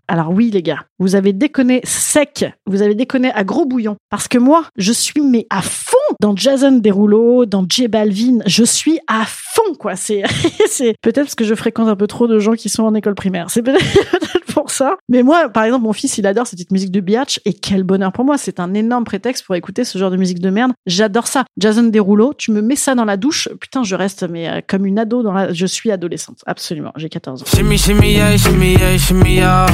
alors 0.07 0.31
oui 0.31 0.51
les 0.51 0.61
gars, 0.61 0.85
vous 0.99 1.15
avez 1.15 1.31
déconné 1.31 1.81
sec, 1.85 2.45
vous 2.65 2.81
avez 2.81 2.93
déconné 2.93 3.31
à 3.31 3.43
gros 3.43 3.65
bouillon, 3.65 3.95
parce 4.09 4.27
que 4.27 4.37
moi 4.37 4.65
je 4.77 4.91
suis 4.91 5.21
mais 5.21 5.47
à 5.49 5.61
fond 5.61 5.97
dans 6.19 6.35
Jason 6.35 6.73
Derulo, 6.73 7.45
dans 7.45 7.65
J 7.67 7.87
Balvin, 7.87 8.39
je 8.45 8.63
suis 8.63 8.99
à 9.07 9.23
fond 9.25 9.73
quoi. 9.79 9.95
C'est 9.95 10.23
peut-être 11.01 11.25
parce 11.25 11.35
que 11.35 11.45
je 11.45 11.55
fréquente 11.55 11.87
un 11.87 11.95
peu 11.95 12.07
trop 12.07 12.27
de 12.27 12.37
gens 12.39 12.53
qui 12.53 12.69
sont 12.69 12.83
en 12.83 12.93
école 12.95 13.15
primaire. 13.15 13.49
C'est 13.49 13.61
peut-être 13.61 13.83
pour 14.55 14.71
ça. 14.71 14.95
Mais 15.09 15.21
moi 15.21 15.49
par 15.49 15.65
exemple 15.65 15.83
mon 15.83 15.93
fils 15.93 16.17
il 16.17 16.25
adore 16.25 16.47
cette 16.47 16.57
petite 16.57 16.71
musique 16.71 16.91
de 16.91 17.01
Biatch 17.01 17.41
et 17.45 17.53
quel 17.53 17.83
bonheur 17.83 18.11
pour 18.11 18.23
moi. 18.25 18.37
C'est 18.37 18.59
un 18.59 18.73
énorme 18.73 19.03
prétexte 19.03 19.45
pour 19.45 19.55
écouter 19.55 19.83
ce 19.83 19.97
genre 19.97 20.09
de 20.09 20.17
musique 20.17 20.39
de 20.39 20.49
merde. 20.49 20.71
J'adore 20.87 21.27
ça. 21.27 21.43
Jason 21.57 21.83
Derulo, 21.83 22.33
tu 22.33 22.51
me 22.51 22.61
mets 22.61 22.77
ça 22.77 22.95
dans 22.95 23.05
la 23.05 23.17
douche, 23.17 23.49
putain 23.59 23.83
je 23.83 23.95
reste 23.95 24.23
mais 24.27 24.49
euh, 24.49 24.61
comme 24.65 24.85
une 24.85 24.97
ado 24.97 25.21
dans 25.21 25.33
la, 25.33 25.53
je 25.53 25.65
suis 25.65 25.91
adolescente. 25.91 26.39
Absolument, 26.45 26.93
j'ai 26.95 27.09
14 27.09 27.41
ans. 27.41 27.45
Shimmy, 27.45 27.77
shimmy, 27.77 28.13
yeah, 28.13 28.37
shimmy, 28.37 28.73
yeah, 28.73 28.97
shimmy, 28.97 29.35
yeah. 29.35 29.67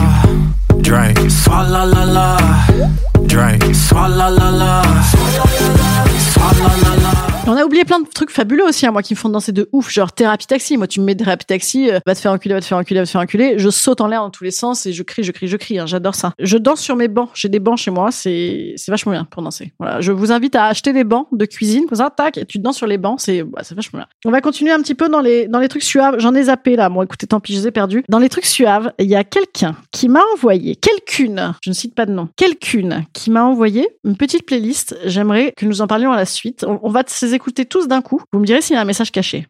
Drink. 0.80 1.30
Swalla 1.30 1.86
la 1.86 2.06
la. 2.06 2.38
Drink. 3.28 3.64
Swalla 3.76 4.30
la 4.32 4.52
la. 4.52 4.61
Oublié 7.72 7.86
plein 7.86 8.00
de 8.02 8.08
trucs 8.08 8.32
fabuleux 8.32 8.66
aussi, 8.66 8.86
hein, 8.86 8.92
moi, 8.92 9.02
qui 9.02 9.14
me 9.14 9.18
font 9.18 9.30
danser 9.30 9.52
de 9.54 9.70
ouf, 9.72 9.90
genre 9.90 10.12
thérapie 10.12 10.46
taxi. 10.46 10.76
Moi, 10.78 10.88
tu 10.88 11.00
me 11.00 11.06
mets 11.06 11.16
thérapie 11.16 11.46
taxi, 11.46 11.90
euh, 11.90 12.00
va 12.06 12.14
te 12.16 12.20
faire 12.20 12.32
enculer, 12.32 12.54
va 12.54 12.60
te 12.62 12.66
faire 12.66 12.78
enculer, 12.78 13.00
va 13.00 13.06
te 13.06 13.12
faire 13.12 13.22
enculer. 13.22 13.54
Je 13.58 13.70
saute 13.70 14.02
en 14.02 14.08
l'air 14.08 14.22
dans 14.22 14.30
tous 14.30 14.44
les 14.44 14.52
sens 14.52 14.86
et 14.86 14.94
je 14.94 15.04
crie, 15.04 15.24
je 15.24 15.32
crie, 15.32 15.48
je 15.48 15.56
crie. 15.58 15.80
hein, 15.80 15.86
J'adore 15.86 16.16
ça. 16.16 16.34
Je 16.40 16.58
danse 16.58 16.82
sur 16.82 16.96
mes 16.96 17.08
bancs. 17.08 17.30
J'ai 17.34 17.48
des 17.50 17.60
bancs 17.60 17.78
chez 17.78 17.92
moi. 17.92 18.12
C'est 18.12 18.76
vachement 18.90 19.14
bien 19.14 19.24
pour 19.26 19.42
danser. 19.42 19.72
Voilà. 19.80 20.02
Je 20.02 20.12
vous 20.12 20.32
invite 20.32 20.56
à 20.56 20.66
acheter 20.66 20.92
des 20.94 21.04
bancs 21.06 21.28
de 21.32 21.46
cuisine, 21.46 21.86
comme 21.88 21.98
ça, 21.98 22.10
tac, 22.10 22.38
et 22.38 22.46
tu 22.46 22.60
danses 22.60 22.78
sur 22.78 22.88
les 22.88 22.98
bancs. 22.98 23.20
C'est 23.22 23.44
bah, 23.44 23.62
c'est 23.64 23.76
vachement 23.76 24.00
bien. 24.00 24.08
On 24.26 24.32
va 24.32 24.42
continuer 24.42 24.72
un 24.72 24.82
petit 24.82 24.96
peu 24.96 25.08
dans 25.08 25.22
les 25.22 25.48
dans 25.48 25.60
les 25.60 25.70
trucs 25.70 25.84
suaves. 25.84 26.16
J'en 26.20 26.36
ai 26.36 26.44
zappé 26.44 26.76
là. 26.76 26.90
Bon, 26.90 27.02
écoutez, 27.04 27.26
tant 27.28 27.40
pis, 27.40 27.54
je 27.54 27.60
les 27.62 27.68
ai 27.68 27.72
perdus. 27.72 28.04
Dans 28.10 28.20
les 28.20 28.30
trucs 28.30 28.46
suaves, 28.46 28.92
il 29.00 29.08
y 29.08 29.16
a 29.16 29.24
quelqu'un 29.24 29.76
qui 29.92 30.10
m'a 30.10 30.22
envoyé, 30.34 30.76
quelqu'une, 30.76 31.54
je 31.64 31.70
ne 31.70 31.74
cite 31.76 31.96
pas 31.96 32.06
de 32.06 32.12
nom, 32.12 32.28
quelqu'une 32.36 33.06
qui 33.14 33.32
m'a 33.32 33.44
envoyé 33.46 33.88
une 34.04 34.18
petite 34.18 34.46
playlist. 34.46 34.98
J'aimerais 35.06 35.54
que 35.56 35.66
nous 35.66 35.82
en 35.82 35.88
parlions 35.88 36.12
à 36.12 36.18
la 36.18 36.26
suite. 36.26 36.66
On, 36.68 36.80
on 36.84 36.90
va 36.90 37.04
se 37.08 37.26
les 37.26 37.34
écouter 37.34 37.61
tous 37.66 37.88
d'un 37.88 38.02
coup. 38.02 38.22
Vous 38.32 38.40
me 38.40 38.46
direz 38.46 38.62
s'il 38.62 38.76
y 38.76 38.78
a 38.78 38.82
un 38.82 38.86
message 38.86 39.12
caché. 39.12 39.48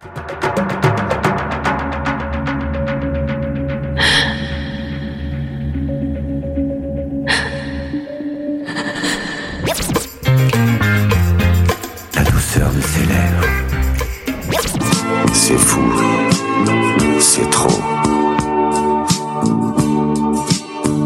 La 12.16 12.24
douceur 12.24 12.70
de 12.72 12.82
ses 12.82 13.06
lèvres. 13.06 13.48
C'est 15.34 15.58
fou. 15.58 15.82
C'est 17.20 17.50
trop. 17.50 17.80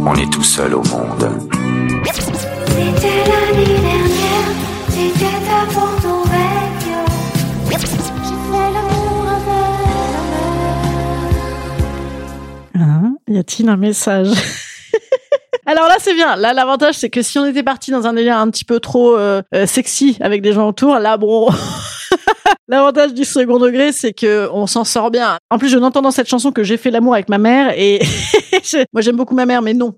On 0.08 0.14
est 0.16 0.32
tout 0.32 0.44
seul 0.44 0.76
au 0.76 0.84
monde. 0.84 1.30
C'était 2.14 3.24
l'année 3.30 3.66
dernière, 3.66 4.50
c'était 4.90 5.74
Porto 5.74 6.24
Vecchio. 6.30 6.45
Hein 12.76 13.16
y 13.28 13.38
a-t-il 13.38 13.70
un 13.70 13.78
message? 13.78 14.30
Alors 15.66 15.88
là, 15.88 15.96
c'est 16.00 16.14
bien. 16.14 16.36
Là, 16.36 16.54
l'avantage, 16.54 16.96
c'est 16.96 17.10
que 17.10 17.22
si 17.22 17.40
on 17.40 17.46
était 17.46 17.64
parti 17.64 17.90
dans 17.90 18.06
un 18.06 18.14
délire 18.14 18.38
un 18.38 18.50
petit 18.52 18.66
peu 18.66 18.80
trop 18.80 19.18
euh, 19.18 19.42
euh, 19.54 19.66
sexy 19.66 20.18
avec 20.22 20.42
des 20.42 20.54
gens 20.54 20.68
autour, 20.68 21.00
là, 21.00 21.18
bon. 21.18 21.50
L'avantage 22.68 23.14
du 23.14 23.26
second 23.26 23.60
degré, 23.60 23.92
c'est 23.92 24.14
que 24.14 24.50
on 24.52 24.66
s'en 24.66 24.84
sort 24.84 25.12
bien. 25.12 25.38
En 25.52 25.60
plus, 25.60 25.70
je 25.70 25.78
n'entends 25.78 26.02
dans 26.02 26.12
cette 26.12 26.28
chanson 26.28 26.52
que 26.52 26.64
j'ai 26.64 26.78
fait 26.78 26.90
l'amour 26.90 27.14
avec 27.14 27.30
ma 27.30 27.38
mère 27.38 27.74
et 27.78 28.02
moi 28.94 29.02
j'aime 29.02 29.16
beaucoup 29.16 29.36
ma 29.36 29.46
mère, 29.46 29.62
mais 29.62 29.76
non. 29.76 29.96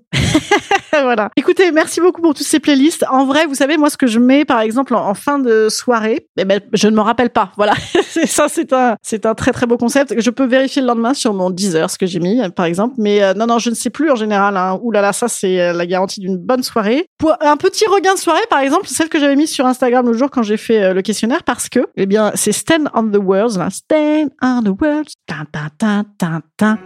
voilà. 1.02 1.30
Écoutez, 1.36 1.70
merci 1.72 2.00
beaucoup 2.00 2.22
pour 2.22 2.34
toutes 2.34 2.46
ces 2.46 2.60
playlists. 2.60 3.04
En 3.10 3.26
vrai, 3.26 3.46
vous 3.46 3.54
savez, 3.54 3.76
moi, 3.76 3.90
ce 3.90 3.96
que 3.96 4.06
je 4.06 4.18
mets, 4.18 4.44
par 4.44 4.60
exemple, 4.60 4.94
en, 4.94 5.14
fin 5.14 5.38
de 5.38 5.68
soirée, 5.68 6.26
eh 6.36 6.44
ben, 6.44 6.60
je 6.72 6.88
ne 6.88 6.96
m'en 6.96 7.02
rappelle 7.02 7.30
pas. 7.30 7.52
Voilà. 7.56 7.74
Ça, 8.26 8.46
c'est 8.48 8.72
un, 8.72 8.96
c'est 9.02 9.26
un 9.26 9.34
très 9.34 9.52
très 9.52 9.66
beau 9.66 9.76
concept. 9.76 10.14
Je 10.18 10.30
peux 10.30 10.46
vérifier 10.46 10.82
le 10.82 10.88
lendemain 10.88 11.14
sur 11.14 11.34
mon 11.34 11.50
Deezer, 11.50 11.90
ce 11.90 11.98
que 11.98 12.06
j'ai 12.06 12.20
mis, 12.20 12.40
par 12.50 12.66
exemple. 12.66 12.94
Mais 12.98 13.22
euh, 13.22 13.34
non, 13.34 13.46
non, 13.46 13.58
je 13.58 13.70
ne 13.70 13.74
sais 13.74 13.90
plus 13.90 14.10
en 14.10 14.16
général. 14.16 14.56
Hein. 14.56 14.78
Ouh 14.82 14.90
là 14.90 15.00
là, 15.00 15.12
ça, 15.12 15.28
c'est 15.28 15.60
euh, 15.60 15.72
la 15.72 15.86
garantie 15.86 16.20
d'une 16.20 16.36
bonne 16.36 16.62
soirée. 16.62 17.06
Pour 17.18 17.34
un 17.40 17.56
petit 17.56 17.86
regain 17.86 18.14
de 18.14 18.18
soirée, 18.18 18.40
par 18.50 18.60
exemple, 18.60 18.86
celle 18.86 19.08
que 19.08 19.18
j'avais 19.18 19.36
mise 19.36 19.50
sur 19.50 19.66
Instagram 19.66 20.06
le 20.06 20.12
jour 20.12 20.30
quand 20.30 20.42
j'ai 20.42 20.56
fait 20.56 20.82
euh, 20.82 20.94
le 20.94 21.02
questionnaire, 21.02 21.42
parce 21.42 21.68
que, 21.68 21.80
eh 21.96 22.06
bien, 22.06 22.32
c'est 22.34 22.52
Stand 22.52 22.88
on 22.94 23.04
the 23.04 23.16
Words, 23.22 23.58
là. 23.58 23.68
Stand 23.70 24.30
on 24.42 24.62
the 24.62 24.80
Words. 24.80 25.12
Tin, 25.26 25.46
tin, 25.52 26.04
tin, 26.18 26.42
tin. 26.56 26.78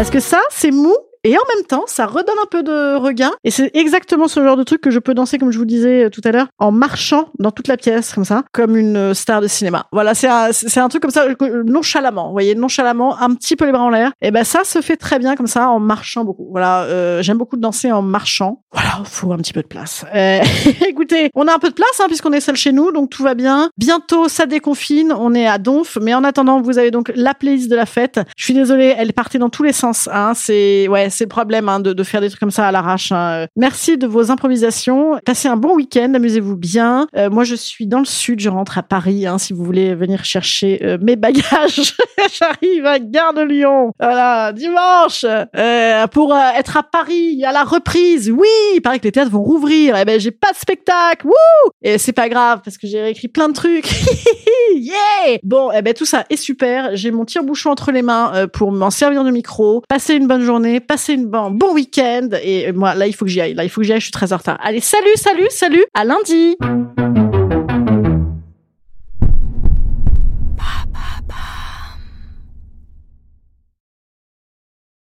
Parce 0.00 0.08
que 0.08 0.20
ça, 0.20 0.40
c'est 0.48 0.70
mou. 0.70 0.96
Et 1.24 1.36
en 1.36 1.42
même 1.54 1.66
temps, 1.66 1.84
ça 1.86 2.06
redonne 2.06 2.38
un 2.42 2.46
peu 2.50 2.62
de 2.62 2.96
regain. 2.96 3.32
Et 3.44 3.50
c'est 3.50 3.70
exactement 3.74 4.28
ce 4.28 4.42
genre 4.42 4.56
de 4.56 4.62
truc 4.62 4.80
que 4.80 4.90
je 4.90 4.98
peux 4.98 5.14
danser, 5.14 5.38
comme 5.38 5.50
je 5.50 5.58
vous 5.58 5.64
disais 5.64 6.04
euh, 6.04 6.10
tout 6.10 6.22
à 6.24 6.32
l'heure, 6.32 6.48
en 6.58 6.72
marchant 6.72 7.28
dans 7.38 7.50
toute 7.50 7.68
la 7.68 7.76
pièce, 7.76 8.14
comme 8.14 8.24
ça, 8.24 8.44
comme 8.52 8.76
une 8.76 8.96
euh, 8.96 9.14
star 9.14 9.40
de 9.40 9.46
cinéma. 9.46 9.86
Voilà, 9.92 10.14
c'est 10.14 10.28
un, 10.28 10.52
c'est 10.52 10.80
un 10.80 10.88
truc 10.88 11.02
comme 11.02 11.10
ça, 11.10 11.24
euh, 11.24 11.62
nonchalamment. 11.64 12.28
Vous 12.28 12.32
voyez, 12.32 12.54
nonchalamment, 12.54 13.20
un 13.20 13.34
petit 13.34 13.56
peu 13.56 13.66
les 13.66 13.72
bras 13.72 13.82
en 13.82 13.90
l'air. 13.90 14.12
Et 14.22 14.30
ben 14.30 14.44
ça 14.44 14.64
se 14.64 14.80
fait 14.80 14.96
très 14.96 15.18
bien 15.18 15.36
comme 15.36 15.46
ça, 15.46 15.68
en 15.68 15.80
marchant 15.80 16.24
beaucoup. 16.24 16.48
Voilà, 16.50 16.82
euh, 16.84 17.22
j'aime 17.22 17.38
beaucoup 17.38 17.56
danser 17.56 17.92
en 17.92 18.02
marchant. 18.02 18.62
Voilà, 18.72 19.02
faut 19.04 19.32
un 19.32 19.36
petit 19.36 19.52
peu 19.52 19.62
de 19.62 19.66
place. 19.66 20.04
Euh, 20.14 20.40
écoutez, 20.88 21.30
on 21.34 21.46
a 21.46 21.54
un 21.54 21.58
peu 21.58 21.68
de 21.68 21.74
place, 21.74 22.00
hein, 22.00 22.04
puisqu'on 22.06 22.32
est 22.32 22.40
seul 22.40 22.56
chez 22.56 22.72
nous, 22.72 22.92
donc 22.92 23.10
tout 23.10 23.22
va 23.22 23.34
bien. 23.34 23.70
Bientôt, 23.76 24.28
ça 24.28 24.46
déconfine. 24.46 25.12
On 25.12 25.34
est 25.34 25.46
à 25.46 25.58
Donf, 25.58 25.98
mais 26.00 26.14
en 26.14 26.24
attendant, 26.24 26.60
vous 26.62 26.78
avez 26.78 26.90
donc 26.90 27.12
la 27.14 27.34
playlist 27.34 27.70
de 27.70 27.76
la 27.76 27.86
fête. 27.86 28.20
Je 28.36 28.44
suis 28.44 28.54
désolée, 28.54 28.94
elle 28.96 29.12
partie 29.12 29.38
dans 29.38 29.50
tous 29.50 29.62
les 29.62 29.72
sens. 29.72 30.08
Hein. 30.12 30.32
C'est 30.34 30.88
ouais, 30.88 31.09
c'est 31.10 31.24
le 31.24 31.28
problème 31.28 31.68
hein, 31.68 31.80
de, 31.80 31.92
de 31.92 32.02
faire 32.02 32.20
des 32.20 32.28
trucs 32.28 32.40
comme 32.40 32.50
ça 32.50 32.66
à 32.68 32.72
l'arrache. 32.72 33.12
hein. 33.12 33.46
Merci 33.56 33.98
de 33.98 34.06
vos 34.06 34.30
improvisations. 34.30 35.18
Passez 35.24 35.48
un 35.48 35.56
bon 35.56 35.74
week-end, 35.76 36.12
amusez-vous 36.14 36.56
bien. 36.56 37.06
Euh, 37.16 37.30
moi, 37.30 37.44
je 37.44 37.54
suis 37.54 37.86
dans 37.86 37.98
le 37.98 38.04
sud, 38.04 38.40
je 38.40 38.48
rentre 38.48 38.78
à 38.78 38.82
Paris. 38.82 39.26
Hein, 39.26 39.38
si 39.38 39.52
vous 39.52 39.64
voulez 39.64 39.94
venir 39.94 40.24
chercher 40.24 40.80
euh, 40.84 40.98
mes 41.00 41.16
bagages, 41.16 41.94
j'arrive 42.38 42.86
à 42.86 42.98
Gare 42.98 43.34
de 43.34 43.42
Lyon. 43.42 43.92
Voilà, 44.00 44.52
dimanche 44.52 45.24
euh, 45.56 46.06
pour 46.08 46.36
être 46.36 46.76
à 46.76 46.82
Paris 46.82 47.44
à 47.44 47.52
la 47.52 47.64
reprise. 47.64 48.30
Oui, 48.30 48.48
il 48.74 48.80
paraît 48.80 48.98
que 48.98 49.04
les 49.04 49.12
théâtres 49.12 49.30
vont 49.30 49.42
rouvrir. 49.42 49.96
Eh 49.96 50.04
ben, 50.04 50.18
j'ai 50.20 50.30
pas 50.30 50.52
de 50.52 50.56
spectacle. 50.56 51.26
Wouh 51.26 51.70
Et 51.82 51.98
c'est 51.98 52.12
pas 52.12 52.28
grave 52.28 52.60
parce 52.64 52.78
que 52.78 52.86
j'ai 52.86 53.00
réécrit 53.00 53.28
plein 53.28 53.48
de 53.48 53.54
trucs. 53.54 53.86
yeah 54.74 55.38
Bon, 55.42 55.70
eh 55.72 55.82
ben 55.82 55.94
tout 55.94 56.04
ça 56.04 56.24
est 56.30 56.36
super. 56.36 56.90
J'ai 56.94 57.10
mon 57.10 57.24
tire-bouchon 57.24 57.70
entre 57.70 57.92
les 57.92 58.02
mains 58.02 58.32
euh, 58.34 58.46
pour 58.46 58.72
m'en 58.72 58.90
servir 58.90 59.24
de 59.24 59.30
micro. 59.30 59.82
Passez 59.88 60.14
une 60.14 60.26
bonne 60.26 60.42
journée, 60.42 60.80
passez 60.80 61.14
une 61.14 61.26
bon, 61.26 61.50
bon 61.50 61.74
week-end. 61.74 62.28
Et 62.42 62.72
moi, 62.72 62.94
là, 62.94 63.06
il 63.06 63.14
faut 63.14 63.24
que 63.24 63.30
j'y 63.30 63.40
aille. 63.40 63.54
Là, 63.54 63.64
il 63.64 63.70
faut 63.70 63.80
que 63.80 63.86
j'y 63.86 63.92
aille. 63.92 64.00
Je 64.00 64.04
suis 64.04 64.12
très 64.12 64.32
en 64.32 64.36
retard. 64.36 64.58
Allez, 64.62 64.80
salut, 64.80 65.16
salut, 65.16 65.48
salut. 65.50 65.84
À 65.94 66.04
lundi. 66.04 66.56